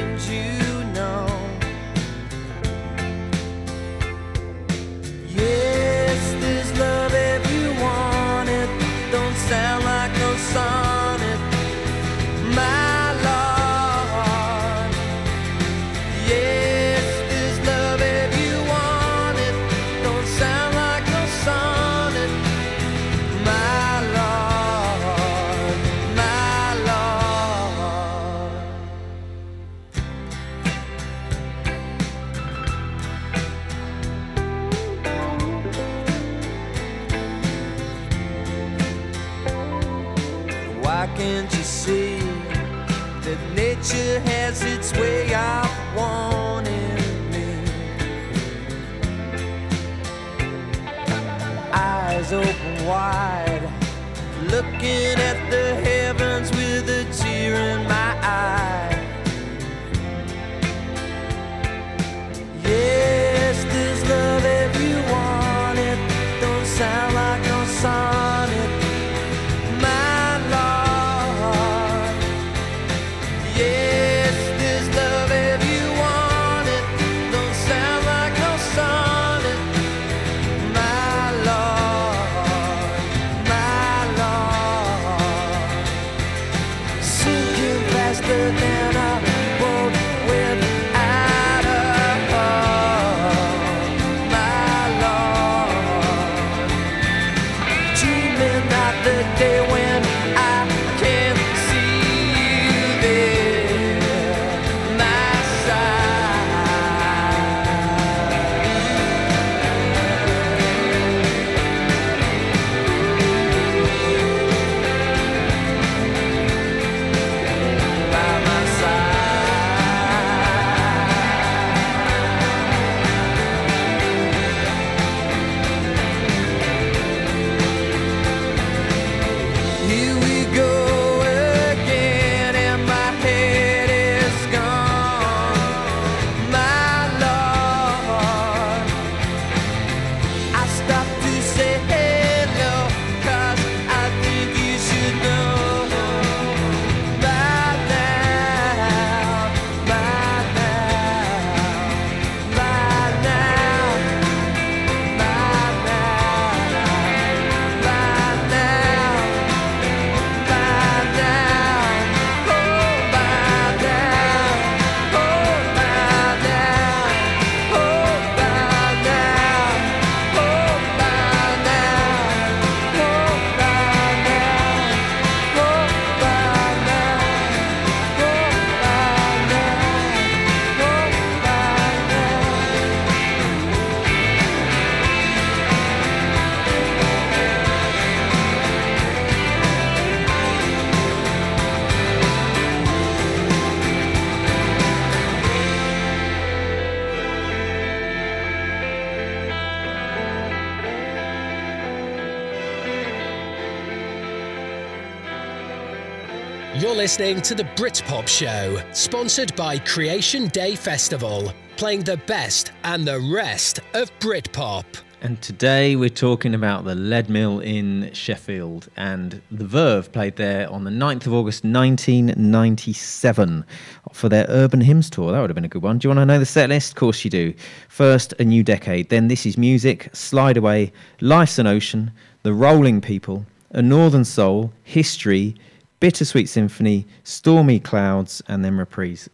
listening 207.14 207.44
to 207.44 207.54
the 207.54 207.66
Britpop 207.76 208.28
Show, 208.28 208.82
sponsored 208.92 209.56
by 209.56 209.78
Creation 209.78 210.48
Day 210.48 210.76
Festival, 210.76 211.54
playing 211.78 212.00
the 212.00 212.18
best 212.18 212.72
and 212.84 213.06
the 213.06 213.20
rest 213.32 213.82
of 213.94 214.10
Britpop. 214.18 214.84
And 215.22 215.40
today 215.40 215.96
we're 215.96 216.10
talking 216.10 216.56
about 216.56 216.86
the 216.86 216.96
Leadmill 216.96 217.64
in 217.64 218.12
Sheffield. 218.14 218.90
And 218.98 219.44
the 219.52 219.64
Verve 219.64 220.12
played 220.12 220.38
there 220.38 220.68
on 220.72 220.86
the 220.86 220.90
9th 220.90 221.28
of 221.28 221.34
August 221.34 221.64
1997 221.64 223.64
for 224.12 224.28
their 224.28 224.48
Urban 224.50 224.82
Hymns 224.82 225.12
Tour. 225.12 225.34
That 225.34 225.42
would 225.42 225.52
have 225.52 225.56
been 225.56 225.66
a 225.66 225.70
good 225.70 225.84
one. 225.84 226.00
Do 226.00 226.08
you 226.08 226.10
want 226.10 226.22
to 226.22 226.26
know 226.26 226.40
the 226.40 226.48
set 226.48 226.70
list? 226.70 226.94
Of 226.94 226.96
course 226.96 227.24
you 227.24 227.30
do. 227.30 227.54
First, 227.90 228.34
A 228.40 228.44
New 228.44 228.64
Decade. 228.64 229.10
Then 229.10 229.28
This 229.28 229.46
Is 229.46 229.56
Music, 229.56 230.10
Slide 230.14 230.58
Away, 230.58 230.92
Life's 231.22 231.60
an 231.60 231.68
Ocean, 231.68 232.12
The 232.42 232.56
Rolling 232.56 233.02
People, 233.02 233.46
A 233.70 233.84
Northern 233.84 234.26
Soul, 234.26 234.74
History, 234.82 235.56
Bittersweet 236.04 236.50
Symphony, 236.50 237.08
Stormy 237.24 237.80
Clouds, 237.80 238.44
and 238.50 238.66
then 238.66 238.78
Reprise 238.78 239.30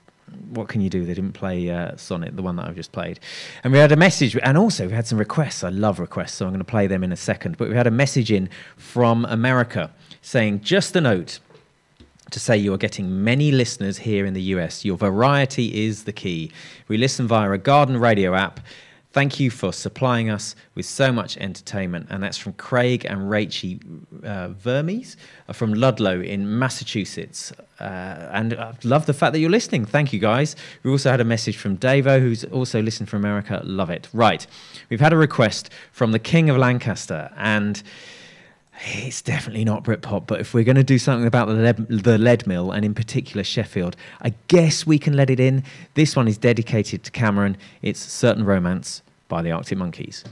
what 0.51 0.67
can 0.67 0.81
you 0.81 0.89
do? 0.91 1.03
They 1.03 1.15
didn't 1.15 1.33
play 1.33 1.67
uh, 1.71 1.97
Sonnet, 1.97 2.35
the 2.35 2.43
one 2.43 2.57
that 2.57 2.67
I've 2.67 2.75
just 2.75 2.91
played. 2.91 3.19
And 3.63 3.73
we 3.73 3.79
had 3.79 3.91
a 3.91 3.95
message, 3.95 4.37
and 4.43 4.55
also 4.55 4.85
we 4.85 4.93
had 4.93 5.07
some 5.07 5.17
requests. 5.17 5.63
I 5.63 5.69
love 5.69 5.99
requests, 5.99 6.33
so 6.33 6.45
I'm 6.45 6.51
going 6.51 6.59
to 6.59 6.63
play 6.63 6.85
them 6.85 7.03
in 7.03 7.11
a 7.11 7.15
second. 7.15 7.57
But 7.57 7.69
we 7.69 7.75
had 7.75 7.87
a 7.87 7.91
message 7.91 8.31
in 8.31 8.51
from 8.77 9.25
America 9.25 9.91
saying, 10.21 10.61
just 10.61 10.95
a 10.95 11.01
note 11.01 11.39
to 12.29 12.39
say 12.39 12.55
you 12.55 12.71
are 12.71 12.77
getting 12.77 13.23
many 13.23 13.51
listeners 13.51 13.97
here 13.97 14.27
in 14.27 14.35
the 14.35 14.43
US. 14.53 14.85
Your 14.85 14.95
variety 14.95 15.87
is 15.87 16.03
the 16.03 16.13
key. 16.13 16.51
We 16.87 16.97
listen 16.97 17.27
via 17.27 17.49
a 17.49 17.57
garden 17.57 17.97
radio 17.97 18.35
app. 18.35 18.59
Thank 19.11 19.39
you 19.39 19.49
for 19.49 19.73
supplying 19.73 20.29
us 20.29 20.55
with 20.75 20.85
so 20.85 21.11
much 21.11 21.35
entertainment. 21.37 22.07
And 22.11 22.21
that's 22.21 22.37
from 22.37 22.53
Craig 22.53 23.05
and 23.05 23.21
Rachie 23.21 23.81
uh, 24.23 24.49
Vermes 24.49 25.17
uh, 25.47 25.53
from 25.53 25.73
Ludlow 25.73 26.21
in 26.21 26.59
Massachusetts. 26.59 27.51
Uh, 27.79 28.29
and 28.31 28.53
I 28.53 28.75
love 28.83 29.07
the 29.07 29.13
fact 29.15 29.33
that 29.33 29.39
you're 29.39 29.49
listening. 29.49 29.85
Thank 29.85 30.13
you, 30.13 30.19
guys. 30.19 30.55
We 30.83 30.91
also 30.91 31.09
had 31.09 31.21
a 31.21 31.25
message 31.25 31.57
from 31.57 31.75
Davo, 31.77 32.19
who's 32.19 32.43
also 32.45 32.83
listened 32.83 33.09
from 33.09 33.19
America. 33.19 33.61
Love 33.63 33.89
it. 33.89 34.07
Right. 34.13 34.45
We've 34.91 35.01
had 35.01 35.13
a 35.13 35.17
request 35.17 35.71
from 35.91 36.11
the 36.11 36.19
King 36.19 36.51
of 36.51 36.57
Lancaster. 36.57 37.31
And 37.35 37.81
it's 38.81 39.21
definitely 39.21 39.65
not 39.65 39.83
Britpop, 39.83 40.27
but 40.27 40.39
if 40.39 40.53
we're 40.53 40.63
going 40.63 40.75
to 40.75 40.83
do 40.83 40.97
something 40.97 41.27
about 41.27 41.47
the 41.47 41.53
lead, 41.53 41.77
the 41.77 42.17
Leadmill 42.17 42.75
and 42.75 42.85
in 42.85 42.93
particular 42.93 43.43
Sheffield, 43.43 43.95
I 44.21 44.33
guess 44.47 44.85
we 44.85 44.97
can 44.97 45.13
let 45.13 45.29
it 45.29 45.39
in. 45.39 45.63
This 45.95 46.15
one 46.15 46.27
is 46.27 46.37
dedicated 46.37 47.03
to 47.03 47.11
Cameron. 47.11 47.57
It's 47.81 47.99
Certain 47.99 48.45
Romance 48.45 49.01
by 49.27 49.41
the 49.41 49.51
Arctic 49.51 49.77
Monkeys. 49.77 50.23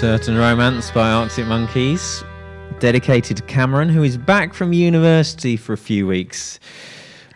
Certain 0.00 0.38
Romance 0.38 0.90
by 0.90 1.10
Arctic 1.10 1.46
Monkeys, 1.46 2.24
dedicated 2.78 3.36
to 3.36 3.42
Cameron, 3.42 3.90
who 3.90 4.02
is 4.02 4.16
back 4.16 4.54
from 4.54 4.72
university 4.72 5.58
for 5.58 5.74
a 5.74 5.76
few 5.76 6.06
weeks. 6.06 6.58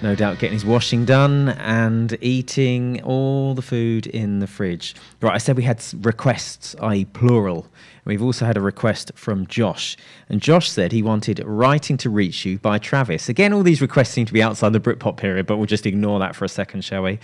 No 0.01 0.15
doubt 0.15 0.39
getting 0.39 0.55
his 0.55 0.65
washing 0.65 1.05
done 1.05 1.51
and 1.51 2.17
eating 2.23 3.03
all 3.03 3.55
the 3.55 3.61
food 3.61 4.07
in 4.07 4.39
the 4.39 4.47
fridge. 4.47 4.95
Right, 5.21 5.35
I 5.35 5.37
said 5.37 5.59
we 5.59 5.63
had 5.63 5.85
requests, 6.01 6.75
i.e., 6.81 7.05
plural. 7.05 7.67
We've 8.07 8.23
also 8.23 8.47
had 8.47 8.57
a 8.57 8.63
request 8.63 9.13
from 9.15 9.47
Josh. 9.47 9.99
And 10.31 10.41
Josh 10.41 10.71
said 10.71 10.91
he 10.91 11.03
wanted 11.03 11.43
Writing 11.45 11.99
to 11.99 12.09
Reach 12.09 12.47
You 12.47 12.59
by 12.59 12.79
Travis. 12.79 13.29
Again, 13.29 13.53
all 13.53 13.63
these 13.63 13.83
requests 13.83 14.13
seem 14.13 14.25
to 14.25 14.33
be 14.33 14.43
outside 14.43 14.73
the 14.73 14.81
Britpop 14.81 15.19
period, 15.19 15.45
but 15.45 15.59
we'll 15.59 15.67
just 15.67 15.85
ignore 15.85 16.19
that 16.21 16.35
for 16.35 16.47
a 16.47 16.49
second, 16.49 16.83
shall 16.83 17.03
we? 17.03 17.19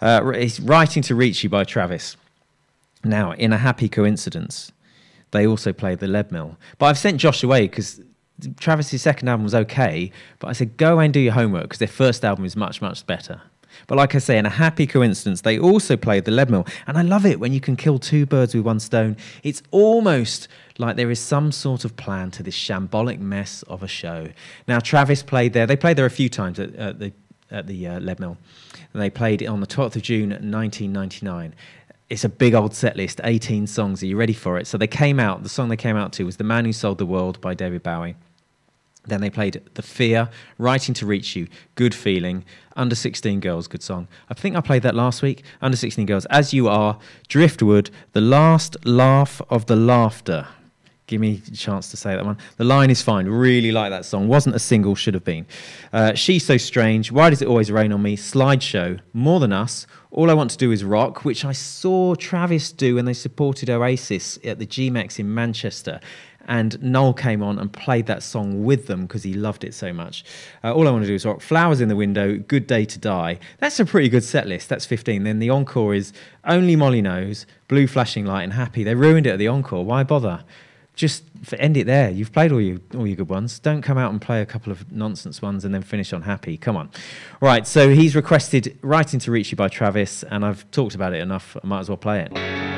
Uh, 0.00 0.32
it's 0.34 0.58
Writing 0.58 1.04
to 1.04 1.14
Reach 1.14 1.44
You 1.44 1.48
by 1.48 1.62
Travis. 1.62 2.16
Now, 3.04 3.32
in 3.34 3.52
a 3.52 3.56
happy 3.56 3.88
coincidence, 3.88 4.72
they 5.30 5.46
also 5.46 5.72
played 5.72 5.98
the 5.98 6.06
Leadmill. 6.06 6.56
But 6.78 6.86
I've 6.86 6.98
sent 6.98 7.18
Josh 7.18 7.42
away 7.42 7.68
because 7.68 8.00
Travis's 8.58 9.02
second 9.02 9.28
album 9.28 9.44
was 9.44 9.54
okay, 9.54 10.10
but 10.38 10.48
I 10.48 10.52
said 10.52 10.76
go 10.76 10.98
and 10.98 11.12
do 11.12 11.20
your 11.20 11.32
homework 11.32 11.64
because 11.64 11.78
their 11.78 11.88
first 11.88 12.24
album 12.24 12.44
is 12.44 12.56
much, 12.56 12.80
much 12.80 13.06
better. 13.06 13.42
But 13.86 13.96
like 13.98 14.14
I 14.14 14.18
say, 14.18 14.38
in 14.38 14.46
a 14.46 14.50
happy 14.50 14.86
coincidence, 14.86 15.42
they 15.42 15.58
also 15.58 15.96
played 15.96 16.24
the 16.24 16.32
Leadmill. 16.32 16.68
And 16.86 16.98
I 16.98 17.02
love 17.02 17.24
it 17.24 17.40
when 17.40 17.52
you 17.52 17.60
can 17.60 17.76
kill 17.76 17.98
two 17.98 18.26
birds 18.26 18.54
with 18.54 18.64
one 18.64 18.80
stone. 18.80 19.16
It's 19.42 19.62
almost 19.70 20.48
like 20.78 20.96
there 20.96 21.10
is 21.10 21.20
some 21.20 21.52
sort 21.52 21.84
of 21.84 21.96
plan 21.96 22.30
to 22.32 22.42
this 22.42 22.56
shambolic 22.56 23.20
mess 23.20 23.62
of 23.64 23.82
a 23.82 23.88
show. 23.88 24.28
Now, 24.66 24.80
Travis 24.80 25.22
played 25.22 25.52
there. 25.52 25.66
They 25.66 25.76
played 25.76 25.96
there 25.96 26.06
a 26.06 26.10
few 26.10 26.28
times 26.28 26.58
at, 26.58 26.74
at 26.74 26.98
the, 26.98 27.12
at 27.50 27.66
the 27.66 27.86
uh, 27.86 28.00
Leadmill. 28.00 28.36
And 28.92 29.00
they 29.00 29.10
played 29.10 29.42
it 29.42 29.46
on 29.46 29.60
the 29.60 29.66
12th 29.66 29.96
of 29.96 30.02
June, 30.02 30.30
1999 30.30 31.54
it's 32.10 32.24
a 32.24 32.28
big 32.28 32.54
old 32.54 32.74
set 32.74 32.96
list, 32.96 33.20
18 33.22 33.68
songs. 33.68 34.02
Are 34.02 34.06
you 34.06 34.16
ready 34.16 34.32
for 34.32 34.58
it? 34.58 34.66
So 34.66 34.76
they 34.76 34.88
came 34.88 35.20
out, 35.20 35.44
the 35.44 35.48
song 35.48 35.68
they 35.68 35.76
came 35.76 35.96
out 35.96 36.12
to 36.14 36.24
was 36.24 36.36
The 36.36 36.44
Man 36.44 36.64
Who 36.64 36.72
Sold 36.72 36.98
the 36.98 37.06
World 37.06 37.40
by 37.40 37.54
David 37.54 37.84
Bowie. 37.84 38.16
Then 39.06 39.20
they 39.20 39.30
played 39.30 39.62
The 39.74 39.82
Fear, 39.82 40.28
Writing 40.58 40.94
to 40.96 41.06
Reach 41.06 41.34
You, 41.34 41.46
Good 41.76 41.94
Feeling, 41.94 42.44
Under 42.76 42.94
16 42.94 43.40
Girls, 43.40 43.68
good 43.68 43.82
song. 43.82 44.08
I 44.28 44.34
think 44.34 44.56
I 44.56 44.60
played 44.60 44.82
that 44.82 44.94
last 44.94 45.22
week. 45.22 45.44
Under 45.62 45.76
16 45.76 46.04
Girls, 46.04 46.26
As 46.26 46.52
You 46.52 46.68
Are, 46.68 46.98
Driftwood, 47.28 47.90
The 48.12 48.20
Last 48.20 48.76
Laugh 48.84 49.40
of 49.48 49.66
the 49.66 49.76
Laughter. 49.76 50.48
Give 51.06 51.20
me 51.20 51.42
a 51.46 51.50
chance 51.52 51.90
to 51.90 51.96
say 51.96 52.14
that 52.14 52.24
one. 52.24 52.38
The 52.56 52.64
line 52.64 52.90
is 52.90 53.02
fine. 53.02 53.26
Really 53.26 53.72
like 53.72 53.90
that 53.90 54.04
song. 54.04 54.28
Wasn't 54.28 54.54
a 54.54 54.60
single, 54.60 54.94
should 54.94 55.14
have 55.14 55.24
been. 55.24 55.44
Uh, 55.92 56.14
She's 56.14 56.44
So 56.44 56.56
Strange. 56.56 57.10
Why 57.10 57.30
Does 57.30 57.42
It 57.42 57.48
Always 57.48 57.72
Rain 57.72 57.90
on 57.92 58.02
Me? 58.02 58.16
Slideshow. 58.16 59.00
More 59.12 59.40
Than 59.40 59.52
Us. 59.52 59.86
All 60.12 60.28
I 60.28 60.34
Want 60.34 60.50
to 60.50 60.56
Do 60.56 60.72
Is 60.72 60.82
Rock, 60.82 61.24
which 61.24 61.44
I 61.44 61.52
saw 61.52 62.16
Travis 62.16 62.72
do 62.72 62.96
when 62.96 63.04
they 63.04 63.12
supported 63.12 63.70
Oasis 63.70 64.40
at 64.44 64.58
the 64.58 64.66
GMEX 64.66 65.20
in 65.20 65.32
Manchester. 65.32 66.00
And 66.48 66.82
Noel 66.82 67.12
came 67.12 67.44
on 67.44 67.60
and 67.60 67.72
played 67.72 68.06
that 68.06 68.24
song 68.24 68.64
with 68.64 68.88
them 68.88 69.02
because 69.02 69.22
he 69.22 69.34
loved 69.34 69.62
it 69.62 69.72
so 69.72 69.92
much. 69.92 70.24
Uh, 70.64 70.74
All 70.74 70.88
I 70.88 70.90
Want 70.90 71.04
to 71.04 71.08
Do 71.08 71.14
Is 71.14 71.24
Rock. 71.24 71.40
Flowers 71.40 71.80
in 71.80 71.88
the 71.88 71.94
Window. 71.94 72.38
Good 72.38 72.66
Day 72.66 72.84
to 72.86 72.98
Die. 72.98 73.38
That's 73.58 73.78
a 73.78 73.84
pretty 73.84 74.08
good 74.08 74.24
set 74.24 74.48
list. 74.48 74.68
That's 74.68 74.84
15. 74.84 75.22
Then 75.22 75.38
the 75.38 75.50
encore 75.50 75.94
is 75.94 76.12
Only 76.44 76.74
Molly 76.74 77.02
Knows, 77.02 77.46
Blue 77.68 77.86
Flashing 77.86 78.26
Light, 78.26 78.42
and 78.42 78.54
Happy. 78.54 78.82
They 78.82 78.96
ruined 78.96 79.28
it 79.28 79.30
at 79.30 79.38
the 79.38 79.46
encore. 79.46 79.84
Why 79.84 80.02
bother? 80.02 80.42
Just 80.94 81.24
end 81.58 81.76
it 81.76 81.86
there. 81.86 82.10
You've 82.10 82.32
played 82.32 82.52
all 82.52 82.60
your 82.60 82.78
all 82.94 83.06
your 83.06 83.16
good 83.16 83.28
ones. 83.28 83.58
Don't 83.58 83.82
come 83.82 83.98
out 83.98 84.10
and 84.10 84.20
play 84.20 84.40
a 84.42 84.46
couple 84.46 84.72
of 84.72 84.90
nonsense 84.92 85.40
ones 85.40 85.64
and 85.64 85.74
then 85.74 85.82
finish 85.82 86.12
on 86.12 86.22
happy. 86.22 86.56
Come 86.56 86.76
on. 86.76 86.90
Right. 87.40 87.66
So 87.66 87.90
he's 87.90 88.14
requested 88.14 88.78
"Writing 88.82 89.20
to 89.20 89.30
Reach 89.30 89.50
You" 89.50 89.56
by 89.56 89.68
Travis, 89.68 90.22
and 90.24 90.44
I've 90.44 90.70
talked 90.70 90.94
about 90.94 91.14
it 91.14 91.20
enough. 91.20 91.56
I 91.62 91.66
might 91.66 91.80
as 91.80 91.88
well 91.88 91.98
play 91.98 92.28
it. 92.30 92.69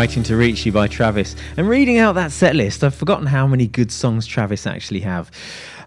Writing 0.00 0.22
to 0.22 0.36
Reach 0.36 0.64
You 0.64 0.72
by 0.72 0.88
Travis. 0.88 1.36
And 1.58 1.68
reading 1.68 1.98
out 1.98 2.14
that 2.14 2.32
set 2.32 2.56
list, 2.56 2.82
I've 2.82 2.94
forgotten 2.94 3.26
how 3.26 3.46
many 3.46 3.66
good 3.66 3.92
songs 3.92 4.26
Travis 4.26 4.66
actually 4.66 5.00
have. 5.00 5.30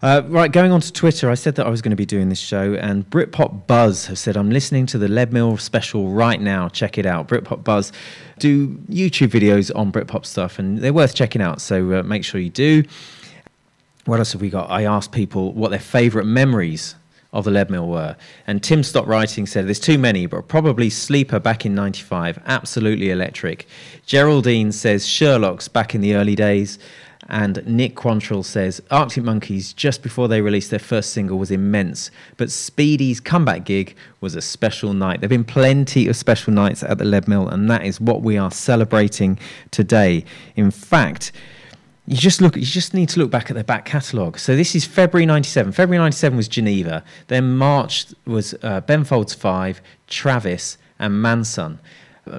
Uh, 0.03 0.22
right, 0.28 0.51
going 0.51 0.72
on 0.72 0.82
to 0.82 0.93
Twitter, 0.93 1.32
I 1.32 1.34
said 1.34 1.55
that 1.55 1.66
I 1.66 1.70
was 1.72 1.82
going 1.82 1.93
to 1.93 1.95
be 1.95 2.05
doing 2.05 2.30
this 2.30 2.38
show, 2.38 2.76
and 2.76 3.09
Britpop 3.09 3.66
Buzz 3.66 4.05
have 4.05 4.20
said, 4.20 4.38
I'm 4.38 4.51
listening 4.51 4.86
to 4.86 4.99
the 4.99 5.07
Leadmill 5.07 5.59
special 5.59 6.09
right 6.09 6.39
now. 6.39 6.70
Check 6.70 6.99
it 6.99 7.07
out. 7.07 7.28
Britpop 7.28 7.64
Buzz 7.64 7.91
do 8.38 8.68
YouTube 8.88 9.30
videos 9.30 9.72
on 9.76 9.91
Britpop 9.91 10.28
stuff, 10.28 10.59
and 10.59 10.78
they're 10.78 10.93
worth 10.93 11.16
checking 11.16 11.41
out, 11.41 11.59
so 11.59 11.93
uh, 11.93 12.03
make 12.03 12.24
sure 12.24 12.39
you 12.39 12.51
do. 12.51 12.84
What 14.05 14.20
else 14.20 14.34
have 14.34 14.41
we 14.41 14.51
got? 14.51 14.70
I 14.70 14.84
asked 14.84 15.11
people 15.11 15.53
what 15.53 15.72
their 15.72 15.80
favourite 15.80 16.28
memories 16.28 16.93
of 17.34 17.44
the 17.44 17.52
Leadmill 17.52 17.88
were. 17.88 18.16
And 18.48 18.64
Tim 18.64 18.84
stopped 18.84 19.08
writing, 19.08 19.46
said, 19.46 19.66
There's 19.68 19.80
too 19.80 19.98
many, 19.98 20.28
but 20.28 20.48
probably 20.48 20.90
Sleeper 20.90 21.40
back 21.40 21.66
in 21.66 21.76
95, 21.76 22.42
absolutely 22.46 23.10
electric. 23.10 23.68
Geraldine 24.06 24.72
says 24.72 25.06
Sherlock's 25.06 25.68
back 25.68 25.94
in 25.94 26.02
the 26.02 26.16
early 26.16 26.36
days. 26.36 26.80
And 27.30 27.66
Nick 27.66 27.96
Quantrill 27.96 28.44
says 28.44 28.82
Arctic 28.92 29.24
Monkeys 29.24 29.72
just 29.74 30.04
before 30.04 30.28
they 30.28 30.42
released 30.42 30.70
their 30.72 30.78
first 30.78 31.12
single 31.14 31.40
was 31.40 31.52
immense, 31.52 32.12
but 32.36 32.52
Speedy's 32.52 33.22
comeback 33.22 33.64
gig 33.64 33.96
was 34.20 34.36
a 34.36 34.42
special 34.42 34.94
night. 34.94 35.22
There 35.22 35.28
have 35.28 35.30
been 35.30 35.46
plenty 35.46 36.10
of 36.10 36.18
special 36.18 36.52
nights 36.52 36.84
at 36.84 36.98
the 36.98 37.06
Leadmill, 37.06 37.50
and 37.52 37.70
that 37.70 37.86
is 37.86 38.02
what 38.02 38.24
we 38.24 38.38
are 38.38 38.52
celebrating 38.52 39.40
today. 39.72 40.26
In 40.58 40.70
fact, 40.70 41.32
you 42.06 42.18
just 42.18 42.41
look 42.41 42.56
you 42.56 42.66
just 42.66 42.93
need 42.93 43.10
to 43.10 43.20
look 43.20 43.32
back 43.32 43.49
at 43.49 43.54
their 43.54 43.64
back 43.64 43.86
catalogue. 43.86 44.38
So 44.38 44.56
this 44.56 44.76
is 44.76 44.86
february 44.86 45.26
97 45.26 45.72
february 45.72 45.99
97 45.99 46.36
was 46.36 46.47
geneva. 46.47 47.04
Then 47.28 47.56
march 47.58 48.08
was 48.26 48.56
uh, 48.62 48.82
ben 48.82 49.04
folds 49.04 49.34
5 49.34 49.82
travis 50.08 50.78
and 50.99 51.14
Mansun. 51.14 51.80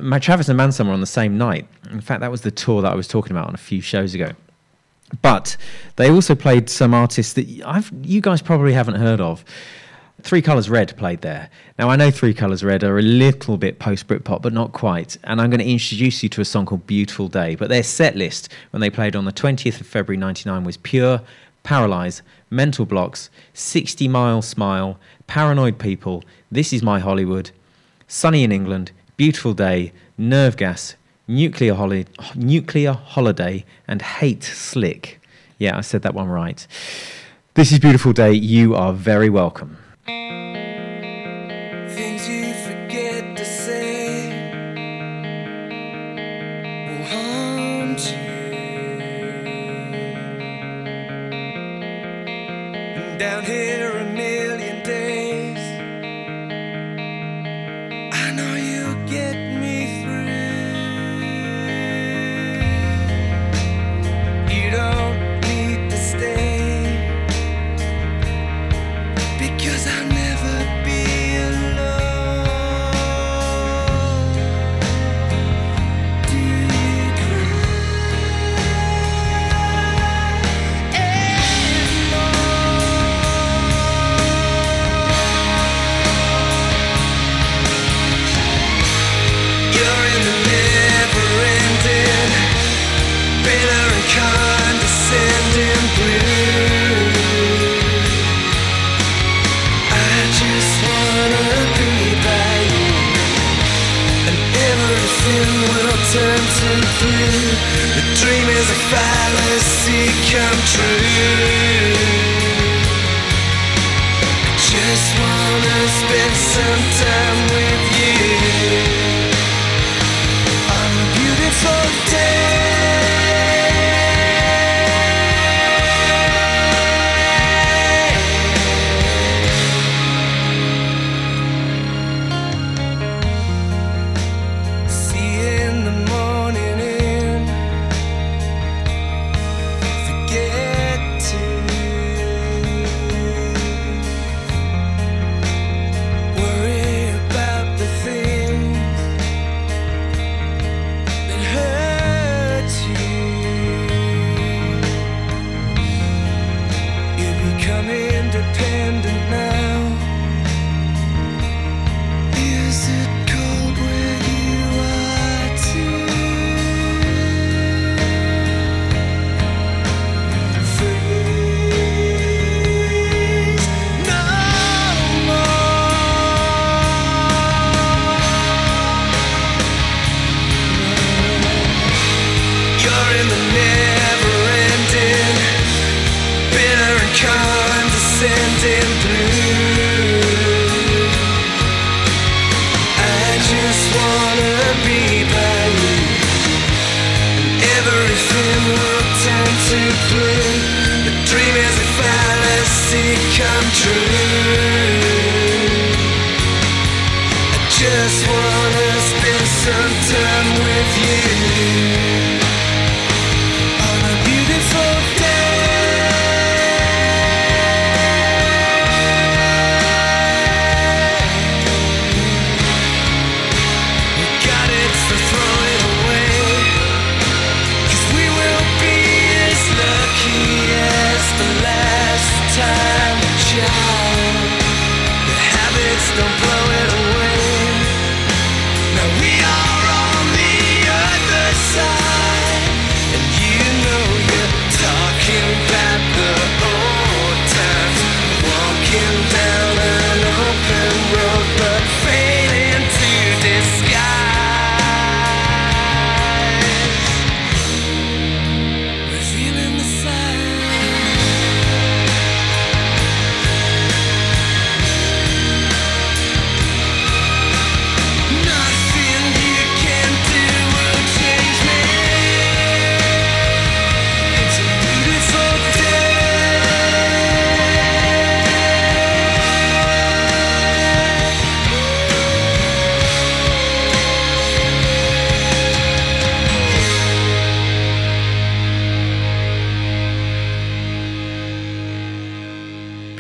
My 0.01 0.19
travis 0.19 0.49
and 0.49 0.59
Mansun 0.59 0.87
were 0.87 0.93
on 0.93 1.01
the 1.01 1.07
same 1.07 1.37
night. 1.39 1.67
In 1.91 2.01
fact 2.01 2.21
that 2.21 2.31
was 2.31 2.43
the 2.43 2.51
tour 2.51 2.83
that 2.83 2.93
i 2.93 2.95
was 2.95 3.09
talking 3.09 3.33
about 3.33 3.49
on 3.49 3.55
a 3.55 3.59
few 3.59 3.81
shows 3.81 4.15
ago. 4.15 4.33
But 5.23 5.57
they 5.97 6.11
also 6.11 6.35
played 6.35 6.69
some 6.69 6.93
artists 6.93 7.35
that 7.35 7.63
I've, 7.65 7.93
you 8.03 8.21
guys 8.21 8.43
probably 8.43 8.73
haven't 8.73 8.97
heard 8.97 9.21
of 9.21 9.45
Three 10.23 10.41
Colours 10.43 10.71
Red 10.71 10.97
played 10.97 11.21
there. 11.21 11.51
Now, 11.79 11.91
I 11.91 11.97
know 11.97 12.11
Three 12.11 12.33
Colours 12.33 12.63
Red 12.65 12.83
are 12.85 12.99
a 12.99 13.03
little 13.03 13.57
bit 13.57 13.79
post 13.79 14.07
Britpop, 14.07 14.43
but 14.43 14.53
not 14.53 14.73
quite. 14.73 15.19
And 15.25 15.41
I'm 15.41 15.51
going 15.51 15.61
to 15.61 15.69
introduce 15.71 16.23
you 16.23 16.29
to 16.31 16.41
a 16.41 16.45
song 16.45 16.67
called 16.67 16.87
Beautiful 16.87 17.29
Day. 17.29 17.57
But 17.57 17.69
their 17.69 17.83
set 17.83 18.17
list, 18.17 18.49
when 18.71 18.81
they 18.81 18.91
played 18.91 19.17
on 19.17 19.25
the 19.25 19.33
20th 19.33 19.81
of 19.81 19.87
February 19.87 20.17
99, 20.17 20.65
was 20.65 20.77
Pure, 20.79 21.21
Paralyze, 21.63 22.23
Mental 22.49 22.87
Blocks, 22.87 23.29
60 23.55 24.07
Mile 24.09 24.41
Smile, 24.41 24.99
Paranoid 25.27 25.79
People, 25.79 26.23
This 26.51 26.73
Is 26.73 26.83
My 26.83 27.01
Hollywood, 27.01 27.51
Sunny 28.07 28.45
in 28.45 28.53
England, 28.53 28.93
Beautiful 29.17 29.53
Day, 29.53 29.93
Nerve 30.17 30.57
Gas, 30.57 30.95
Nuclear, 31.27 31.75
Holi- 31.75 32.07
Nuclear 32.35 32.93
Holiday, 32.93 33.65
and 33.89 34.01
Hate 34.01 34.45
Slick. 34.45 35.21
Yeah, 35.59 35.77
I 35.77 35.81
said 35.81 36.03
that 36.03 36.15
one 36.15 36.29
right. 36.29 36.67
This 37.55 37.73
is 37.73 37.79
Beautiful 37.79 38.13
Day. 38.13 38.33
You 38.33 38.75
are 38.75 38.93
very 38.93 39.29
welcome. 39.29 39.79
Things 40.07 40.29
you 42.29 42.53
forget 42.53 43.37
to 43.39 43.45
say 43.45 44.29
will 46.89 47.05
haunt 47.07 48.13
you. 48.13 48.19
Down 53.19 53.45
here 53.45 53.64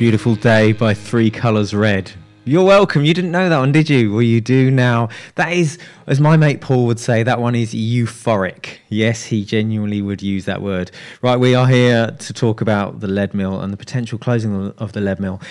Beautiful 0.04 0.34
Day 0.34 0.72
by 0.72 0.92
Three 0.92 1.30
Colours 1.30 1.72
Red. 1.72 2.12
You're 2.44 2.66
welcome. 2.66 3.06
You 3.06 3.14
didn't 3.14 3.30
know 3.30 3.48
that 3.48 3.58
one, 3.58 3.72
did 3.72 3.88
you? 3.88 4.12
Well, 4.12 4.20
you 4.20 4.38
do 4.38 4.70
now. 4.70 5.08
That 5.36 5.54
is, 5.54 5.78
as 6.06 6.20
my 6.20 6.36
mate 6.36 6.60
Paul 6.60 6.84
would 6.84 7.00
say, 7.00 7.22
that 7.22 7.40
one 7.40 7.54
is 7.54 7.72
euphoric. 7.72 8.80
Yes, 8.90 9.24
he 9.24 9.46
genuinely 9.46 10.02
would 10.02 10.20
use 10.20 10.44
that 10.44 10.60
word. 10.60 10.90
Right, 11.22 11.40
we 11.40 11.54
are 11.54 11.66
here 11.66 12.14
to 12.18 12.32
talk 12.34 12.60
about 12.60 13.00
the 13.00 13.06
Leadmill 13.06 13.64
and 13.64 13.72
the 13.72 13.78
potential 13.78 14.18
closing 14.18 14.72
of 14.72 14.92
the 14.92 15.00
Leadmill. 15.00 15.42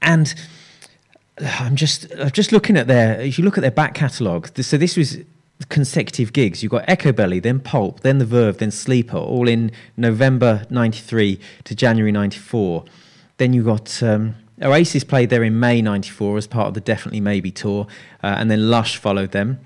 And 0.00 0.34
uh, 1.38 1.56
I'm 1.60 1.76
just, 1.76 2.10
I'm 2.18 2.30
just 2.30 2.50
looking 2.50 2.78
at 2.78 2.86
their. 2.86 3.20
If 3.20 3.38
you 3.38 3.44
look 3.44 3.58
at 3.58 3.60
their 3.60 3.70
back 3.70 3.92
catalogue, 3.92 4.48
so 4.58 4.78
this 4.78 4.96
was 4.96 5.18
consecutive 5.68 6.32
gigs. 6.32 6.62
You've 6.62 6.72
got 6.72 6.86
Echobelly, 6.86 7.42
then 7.42 7.60
Pulp, 7.60 8.00
then 8.00 8.16
The 8.16 8.24
Verve, 8.24 8.56
then 8.56 8.70
Sleeper, 8.70 9.18
all 9.18 9.46
in 9.46 9.70
November 9.98 10.64
'93 10.70 11.38
to 11.64 11.74
January 11.74 12.10
'94. 12.10 12.86
Then 13.38 13.52
you 13.52 13.64
got 13.64 14.02
um, 14.02 14.34
Oasis 14.62 15.04
played 15.04 15.30
there 15.30 15.42
in 15.42 15.58
May 15.58 15.80
'94 15.82 16.36
as 16.36 16.46
part 16.46 16.68
of 16.68 16.74
the 16.74 16.80
Definitely 16.80 17.20
Maybe 17.20 17.50
tour, 17.50 17.86
uh, 18.22 18.34
and 18.38 18.50
then 18.50 18.70
Lush 18.70 18.96
followed 18.96 19.32
them. 19.32 19.60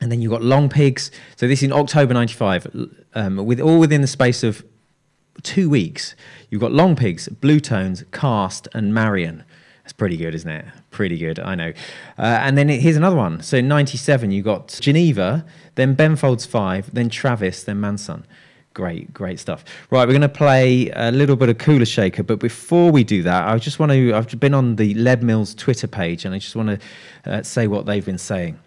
And 0.00 0.10
then 0.10 0.22
you 0.22 0.30
got 0.30 0.40
Longpigs. 0.40 1.10
So 1.36 1.46
this 1.46 1.60
is 1.60 1.64
in 1.64 1.72
October 1.72 2.14
'95, 2.14 2.66
um, 3.14 3.36
with 3.44 3.60
all 3.60 3.78
within 3.78 4.00
the 4.00 4.06
space 4.06 4.42
of 4.42 4.64
two 5.42 5.68
weeks. 5.68 6.14
You've 6.50 6.60
got 6.60 6.72
Longpigs, 6.72 7.28
Blue 7.40 7.60
Tones, 7.60 8.04
Cast, 8.12 8.68
and 8.74 8.94
Marion. 8.94 9.44
That's 9.82 9.92
pretty 9.92 10.16
good, 10.16 10.34
isn't 10.34 10.50
it? 10.50 10.66
Pretty 10.90 11.18
good, 11.18 11.38
I 11.38 11.54
know. 11.54 11.72
Uh, 12.18 12.22
and 12.42 12.56
then 12.58 12.68
it- 12.70 12.80
here's 12.80 12.96
another 12.96 13.16
one. 13.16 13.42
So 13.42 13.56
in 13.58 13.68
97, 13.68 14.30
you 14.30 14.42
got 14.42 14.68
Geneva, 14.80 15.44
then 15.74 15.94
Ben 15.94 16.16
Folds 16.16 16.44
5, 16.46 16.92
then 16.94 17.08
Travis, 17.08 17.62
then 17.62 17.80
Mansun. 17.80 18.24
Great, 18.72 19.12
great 19.12 19.40
stuff. 19.40 19.64
Right, 19.90 20.06
we're 20.06 20.12
going 20.12 20.20
to 20.20 20.28
play 20.28 20.90
a 20.90 21.10
little 21.10 21.34
bit 21.34 21.48
of 21.48 21.58
Kula 21.58 21.86
Shaker, 21.86 22.22
but 22.22 22.38
before 22.38 22.92
we 22.92 23.02
do 23.02 23.22
that, 23.24 23.48
I 23.48 23.58
just 23.58 23.80
want 23.80 23.90
to. 23.90 24.14
I've 24.14 24.38
been 24.38 24.54
on 24.54 24.76
the 24.76 24.94
Leadmills 24.94 25.56
Twitter 25.56 25.88
page 25.88 26.24
and 26.24 26.34
I 26.34 26.38
just 26.38 26.54
want 26.54 26.80
to 27.24 27.30
uh, 27.32 27.42
say 27.42 27.66
what 27.66 27.86
they've 27.86 28.04
been 28.04 28.18
saying. 28.18 28.60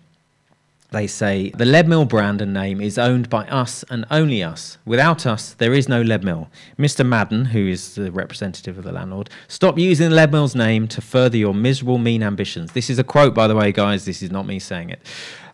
They 0.93 1.07
say 1.07 1.49
the 1.49 1.65
Leadmill 1.65 2.07
brand 2.07 2.39
and 2.39 2.53
name 2.53 2.79
is 2.79 2.99
owned 2.99 3.27
by 3.27 3.47
us 3.47 3.83
and 3.89 4.05
only 4.11 4.43
us. 4.43 4.77
Without 4.85 5.25
us, 5.25 5.55
there 5.55 5.73
is 5.73 5.89
no 5.89 6.03
Leadmill. 6.03 6.49
Mr. 6.77 7.03
Madden, 7.03 7.45
who 7.45 7.67
is 7.67 7.95
the 7.95 8.11
representative 8.11 8.77
of 8.77 8.83
the 8.83 8.91
landlord, 8.91 9.31
stop 9.47 9.79
using 9.79 10.11
the 10.11 10.15
Leadmill's 10.15 10.53
name 10.53 10.87
to 10.89 11.01
further 11.01 11.35
your 11.35 11.55
miserable, 11.55 11.97
mean 11.97 12.21
ambitions. 12.21 12.73
This 12.73 12.91
is 12.91 12.99
a 12.99 13.03
quote, 13.03 13.33
by 13.33 13.47
the 13.47 13.55
way, 13.55 13.71
guys. 13.71 14.05
This 14.05 14.21
is 14.21 14.29
not 14.29 14.45
me 14.45 14.59
saying 14.59 14.91
it. 14.91 14.99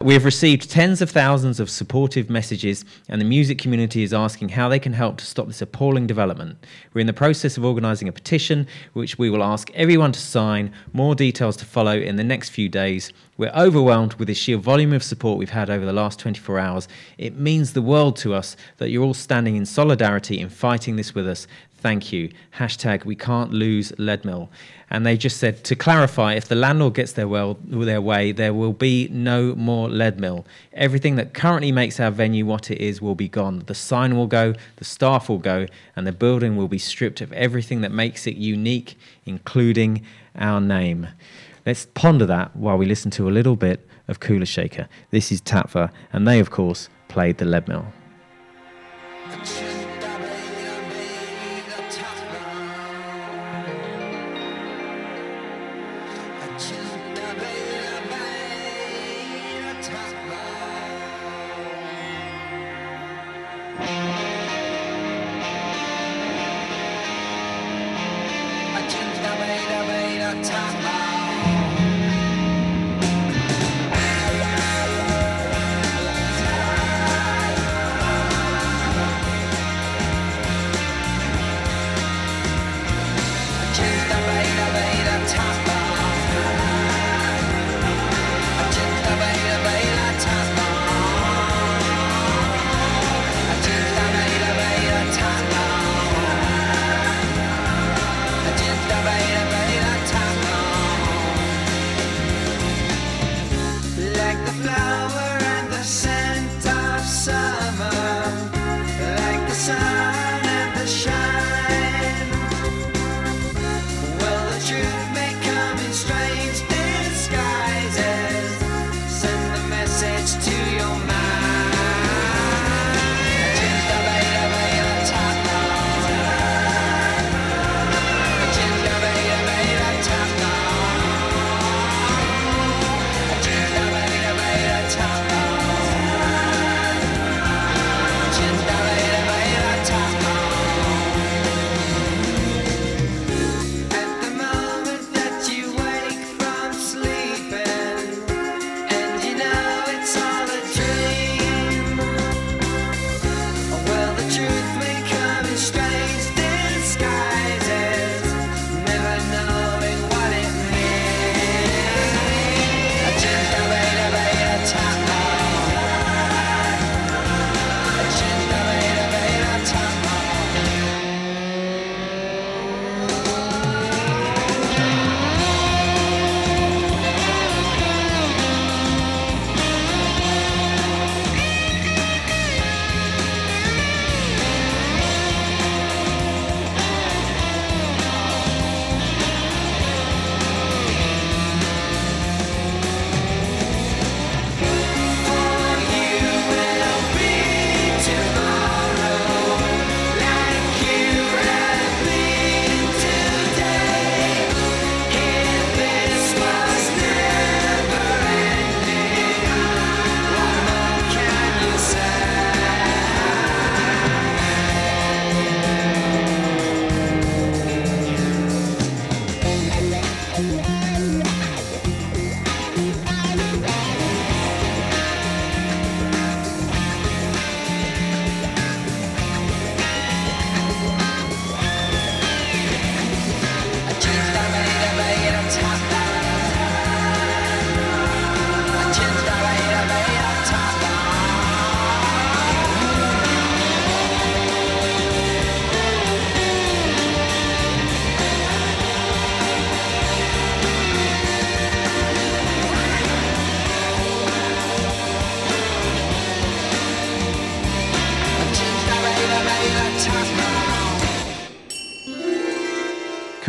We 0.02 0.14
have 0.14 0.24
received 0.24 0.72
tens 0.72 1.02
of 1.02 1.10
thousands 1.10 1.60
of 1.60 1.70
supportive 1.70 2.30
messages, 2.30 2.86
and 3.10 3.20
the 3.20 3.26
music 3.26 3.58
community 3.58 4.02
is 4.02 4.14
asking 4.14 4.48
how 4.48 4.70
they 4.70 4.80
can 4.80 4.94
help 4.94 5.18
to 5.18 5.26
stop 5.26 5.48
this 5.48 5.62
appalling 5.62 6.08
development. 6.08 6.66
We're 6.94 7.02
in 7.02 7.08
the 7.08 7.12
process 7.12 7.58
of 7.58 7.66
organising 7.66 8.08
a 8.08 8.14
petition, 8.14 8.66
which 8.94 9.20
we 9.20 9.30
will 9.30 9.44
ask 9.44 9.70
everyone 9.74 10.14
to 10.14 10.20
sign. 10.22 10.72
More 10.94 11.16
details 11.16 11.58
to 11.58 11.66
follow 11.66 11.98
in 11.98 12.16
the 12.16 12.24
next 12.24 12.52
few 12.52 12.70
days. 12.70 13.12
We're 13.40 13.54
overwhelmed 13.56 14.16
with 14.16 14.28
the 14.28 14.34
sheer 14.34 14.58
volume 14.58 14.92
of 14.92 15.02
support 15.02 15.38
we've 15.38 15.52
had 15.52 15.70
over 15.70 15.86
the 15.86 15.94
last 15.94 16.20
24 16.20 16.60
hours. 16.60 16.90
It 17.18 17.38
means 17.38 17.72
the 17.72 17.82
world 17.82 18.18
to 18.18 18.34
us 18.34 18.58
that 18.80 18.90
you're 18.90 19.06
all 19.06 19.14
standing 19.14 19.56
in 19.56 19.66
solidarity 19.66 20.42
in 20.42 20.50
fighting 20.50 20.98
this 20.98 21.16
with 21.16 21.26
us. 21.26 21.48
Thank 21.78 22.12
you. 22.12 22.32
Hashtag 22.58 23.06
we 23.06 23.16
can't 23.16 23.54
lose 23.54 23.94
Leadmill. 23.94 24.50
And 24.90 25.06
they 25.06 25.16
just 25.16 25.38
said 25.38 25.64
to 25.64 25.76
clarify, 25.78 26.34
if 26.34 26.50
the 26.50 26.56
landlord 26.56 26.96
gets 26.96 27.14
their, 27.14 27.30
well, 27.30 27.58
their 27.64 28.02
way, 28.02 28.34
there 28.34 28.54
will 28.54 28.74
be 28.74 29.08
no 29.10 29.56
more 29.56 29.88
Leadmill. 29.88 30.44
Everything 30.74 31.16
that 31.16 31.34
currently 31.34 31.72
makes 31.72 31.98
our 31.98 32.12
venue 32.12 32.46
what 32.46 32.70
it 32.70 32.82
is 32.82 33.02
will 33.02 33.16
be 33.16 33.30
gone. 33.30 33.64
The 33.68 33.74
sign 33.74 34.18
will 34.18 34.28
go, 34.28 34.54
the 34.76 34.84
staff 34.84 35.30
will 35.30 35.38
go, 35.38 35.66
and 35.96 36.06
the 36.06 36.12
building 36.12 36.58
will 36.58 36.68
be 36.68 36.78
stripped 36.78 37.22
of 37.22 37.32
everything 37.32 37.80
that 37.82 37.94
makes 37.94 38.28
it 38.28 38.36
unique, 38.36 38.98
including 39.26 40.04
our 40.36 40.60
name. 40.60 41.08
Let's 41.66 41.86
ponder 41.94 42.26
that 42.26 42.56
while 42.56 42.78
we 42.78 42.86
listen 42.86 43.12
to 43.12 43.28
a 43.28 43.32
little 43.32 43.56
bit 43.56 43.88
of 44.08 44.20
Kula 44.20 44.48
Shaker. 44.48 44.88
This 45.12 45.32
is 45.32 45.42
Tattva, 45.42 45.92
and 46.12 46.28
they, 46.28 46.40
of 46.40 46.50
course, 46.50 46.90
played 47.08 47.38
the 47.38 47.46
Leadmill. 47.46 47.86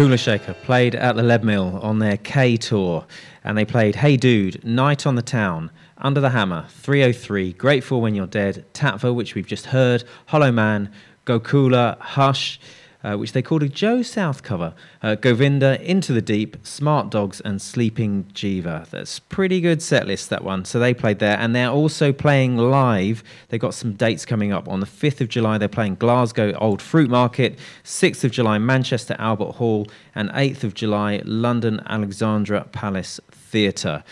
Kula 0.00 0.18
Shaker 0.18 0.54
played 0.54 0.94
at 0.94 1.14
the 1.14 1.22
Leadmill 1.22 1.84
on 1.84 1.98
their 1.98 2.16
K 2.16 2.56
tour, 2.56 3.04
and 3.44 3.58
they 3.58 3.66
played 3.66 3.96
Hey 3.96 4.16
Dude, 4.16 4.64
Night 4.64 5.06
on 5.06 5.14
the 5.14 5.20
Town, 5.20 5.70
Under 5.98 6.22
the 6.22 6.30
Hammer, 6.30 6.64
303, 6.70 7.52
Grateful 7.52 8.00
When 8.00 8.14
You're 8.14 8.26
Dead, 8.26 8.64
Tattva, 8.72 9.14
which 9.14 9.34
we've 9.34 9.46
just 9.46 9.66
heard, 9.66 10.04
Hollow 10.24 10.50
Man, 10.50 10.90
Gokula, 11.26 11.98
Hush, 11.98 12.58
uh, 13.02 13.16
which 13.16 13.32
they 13.32 13.42
called 13.42 13.62
a 13.62 13.68
Joe 13.68 14.02
South 14.02 14.42
cover, 14.42 14.74
uh, 15.02 15.14
Govinda, 15.14 15.80
Into 15.82 16.12
the 16.12 16.20
Deep, 16.20 16.56
Smart 16.62 17.10
Dogs, 17.10 17.40
and 17.40 17.60
Sleeping 17.60 18.24
Jiva. 18.34 18.88
That's 18.90 19.18
pretty 19.18 19.60
good 19.60 19.80
set 19.82 20.06
list, 20.06 20.30
that 20.30 20.44
one. 20.44 20.64
So 20.64 20.78
they 20.78 20.94
played 20.94 21.18
there, 21.18 21.38
and 21.38 21.54
they're 21.54 21.70
also 21.70 22.12
playing 22.12 22.56
live. 22.56 23.22
They've 23.48 23.60
got 23.60 23.74
some 23.74 23.94
dates 23.94 24.24
coming 24.24 24.52
up. 24.52 24.68
On 24.68 24.80
the 24.80 24.86
5th 24.86 25.20
of 25.20 25.28
July, 25.28 25.58
they're 25.58 25.68
playing 25.68 25.96
Glasgow 25.96 26.52
Old 26.58 26.82
Fruit 26.82 27.10
Market, 27.10 27.58
6th 27.84 28.24
of 28.24 28.30
July, 28.30 28.58
Manchester 28.58 29.16
Albert 29.18 29.52
Hall, 29.52 29.86
and 30.14 30.30
8th 30.30 30.64
of 30.64 30.74
July, 30.74 31.22
London 31.24 31.80
Alexandra 31.86 32.64
Palace 32.72 33.20
Theatre. 33.30 34.04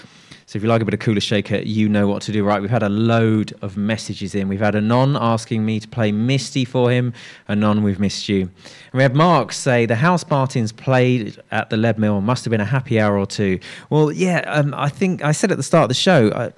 So 0.49 0.57
if 0.57 0.63
you 0.63 0.71
like 0.71 0.81
a 0.81 0.85
bit 0.87 0.95
of 0.95 1.01
Kula 1.01 1.21
Shaker, 1.21 1.59
you 1.59 1.91
know 1.91 2.09
what 2.09 2.23
to 2.23 2.33
do. 2.33 2.43
Right, 2.43 2.63
we've 2.63 2.71
had 2.71 2.83
a 2.83 2.89
load 2.89 3.53
of 3.61 3.77
messages 3.77 4.35
in. 4.35 4.49
We've 4.49 4.59
had 4.59 4.75
a 4.75 4.81
non 4.81 5.15
asking 5.15 5.67
me 5.67 5.79
to 5.79 5.87
play 5.87 6.11
Misty 6.11 6.65
for 6.65 6.91
him, 6.91 7.13
a 7.49 7.55
non 7.55 7.83
we've 7.83 8.01
missed 8.01 8.31
you. 8.31 8.41
And 8.41 8.95
we 8.95 9.03
had 9.03 9.15
Mark 9.15 9.53
say 9.53 9.85
the 9.85 9.97
Housemartins 9.97 10.75
played 10.75 11.39
at 11.51 11.69
the 11.69 11.77
Leadmill. 11.77 12.23
Must 12.23 12.47
have 12.47 12.51
been 12.51 12.63
a 12.63 12.65
happy 12.65 12.99
hour 12.99 13.19
or 13.19 13.27
two. 13.27 13.61
Well, 13.91 14.11
yeah, 14.11 14.39
um, 14.47 14.73
I 14.75 14.89
think 14.89 15.23
I 15.23 15.33
said 15.33 15.51
at 15.53 15.59
the 15.59 15.63
start 15.63 15.83
of 15.83 15.89
the 15.89 15.95
show. 15.95 16.33
I, 16.35 16.53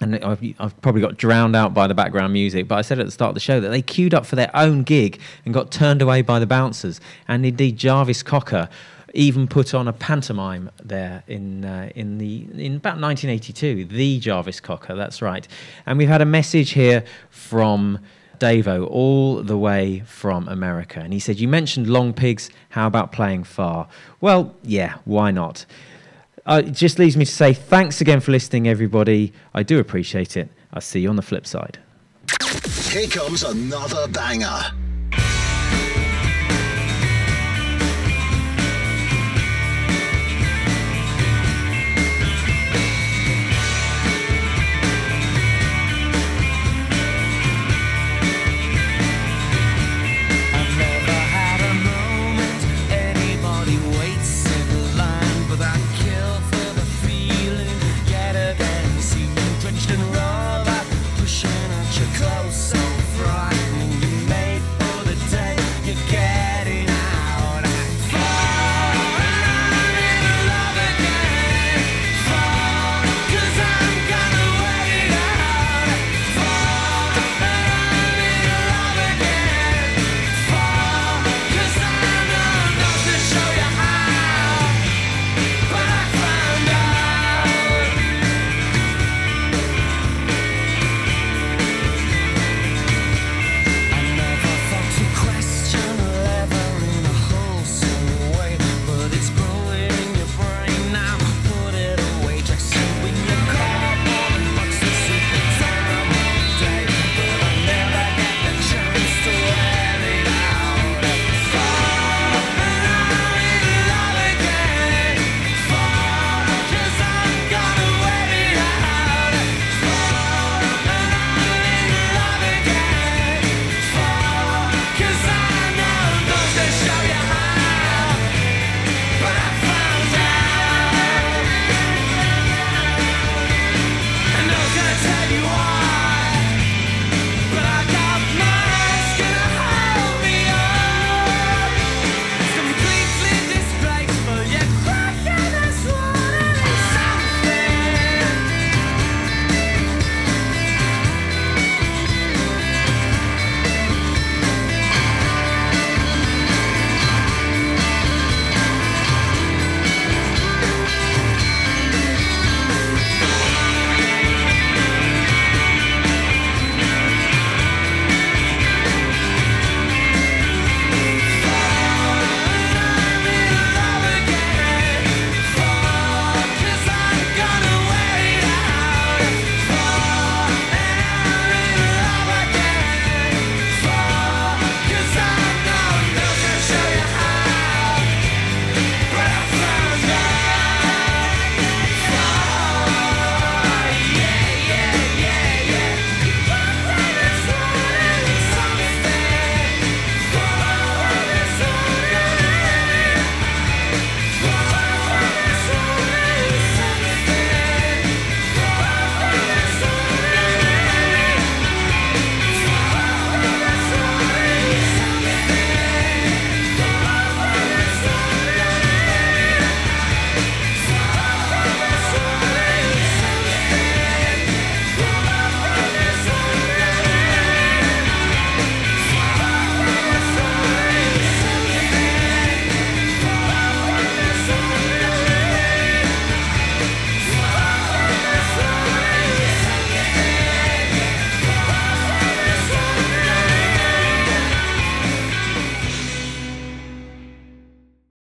and 0.00 0.16
I've, 0.16 0.42
I've 0.58 0.82
probably 0.82 1.00
got 1.00 1.16
drowned 1.16 1.54
out 1.54 1.72
by 1.72 1.86
the 1.86 1.94
background 1.94 2.32
music, 2.32 2.66
but 2.66 2.74
I 2.74 2.82
said 2.82 2.98
at 2.98 3.06
the 3.06 3.12
start 3.12 3.28
of 3.28 3.34
the 3.34 3.40
show 3.40 3.60
that 3.60 3.68
they 3.68 3.80
queued 3.80 4.12
up 4.12 4.26
for 4.26 4.34
their 4.34 4.50
own 4.54 4.82
gig 4.82 5.20
and 5.44 5.54
got 5.54 5.70
turned 5.70 6.02
away 6.02 6.22
by 6.22 6.40
the 6.40 6.46
bouncers. 6.46 7.00
And 7.28 7.46
indeed, 7.46 7.76
Jarvis 7.76 8.24
Cocker 8.24 8.68
even 9.14 9.46
put 9.46 9.74
on 9.74 9.88
a 9.88 9.92
pantomime 9.92 10.70
there 10.82 11.22
in 11.26 11.64
uh, 11.64 11.88
in 11.94 12.18
the 12.18 12.46
in 12.52 12.76
about 12.76 13.00
1982. 13.00 13.86
The 13.86 14.18
Jarvis 14.20 14.60
Cocker, 14.60 14.94
that's 14.94 15.22
right. 15.22 15.46
And 15.86 15.96
we've 15.98 16.08
had 16.08 16.20
a 16.20 16.26
message 16.26 16.70
here 16.70 17.04
from 17.30 18.00
Davo, 18.38 18.86
all 18.90 19.42
the 19.42 19.56
way 19.56 20.02
from 20.06 20.48
America, 20.48 21.00
and 21.00 21.12
he 21.12 21.20
said, 21.20 21.38
"You 21.38 21.48
mentioned 21.48 21.86
Longpigs. 21.86 22.50
How 22.70 22.86
about 22.86 23.12
playing 23.12 23.44
far? 23.44 23.88
Well, 24.20 24.54
yeah, 24.62 24.96
why 25.04 25.30
not?" 25.30 25.64
Uh, 26.46 26.62
it 26.66 26.72
just 26.72 26.98
leaves 26.98 27.16
me 27.16 27.24
to 27.24 27.32
say 27.32 27.54
thanks 27.54 28.02
again 28.02 28.20
for 28.20 28.30
listening, 28.30 28.68
everybody. 28.68 29.32
I 29.54 29.62
do 29.62 29.78
appreciate 29.78 30.36
it. 30.36 30.50
I'll 30.74 30.82
see 30.82 31.00
you 31.00 31.08
on 31.08 31.16
the 31.16 31.22
flip 31.22 31.46
side. 31.46 31.78
Here 32.90 33.08
comes 33.08 33.44
another 33.44 34.06
banger. 34.08 34.72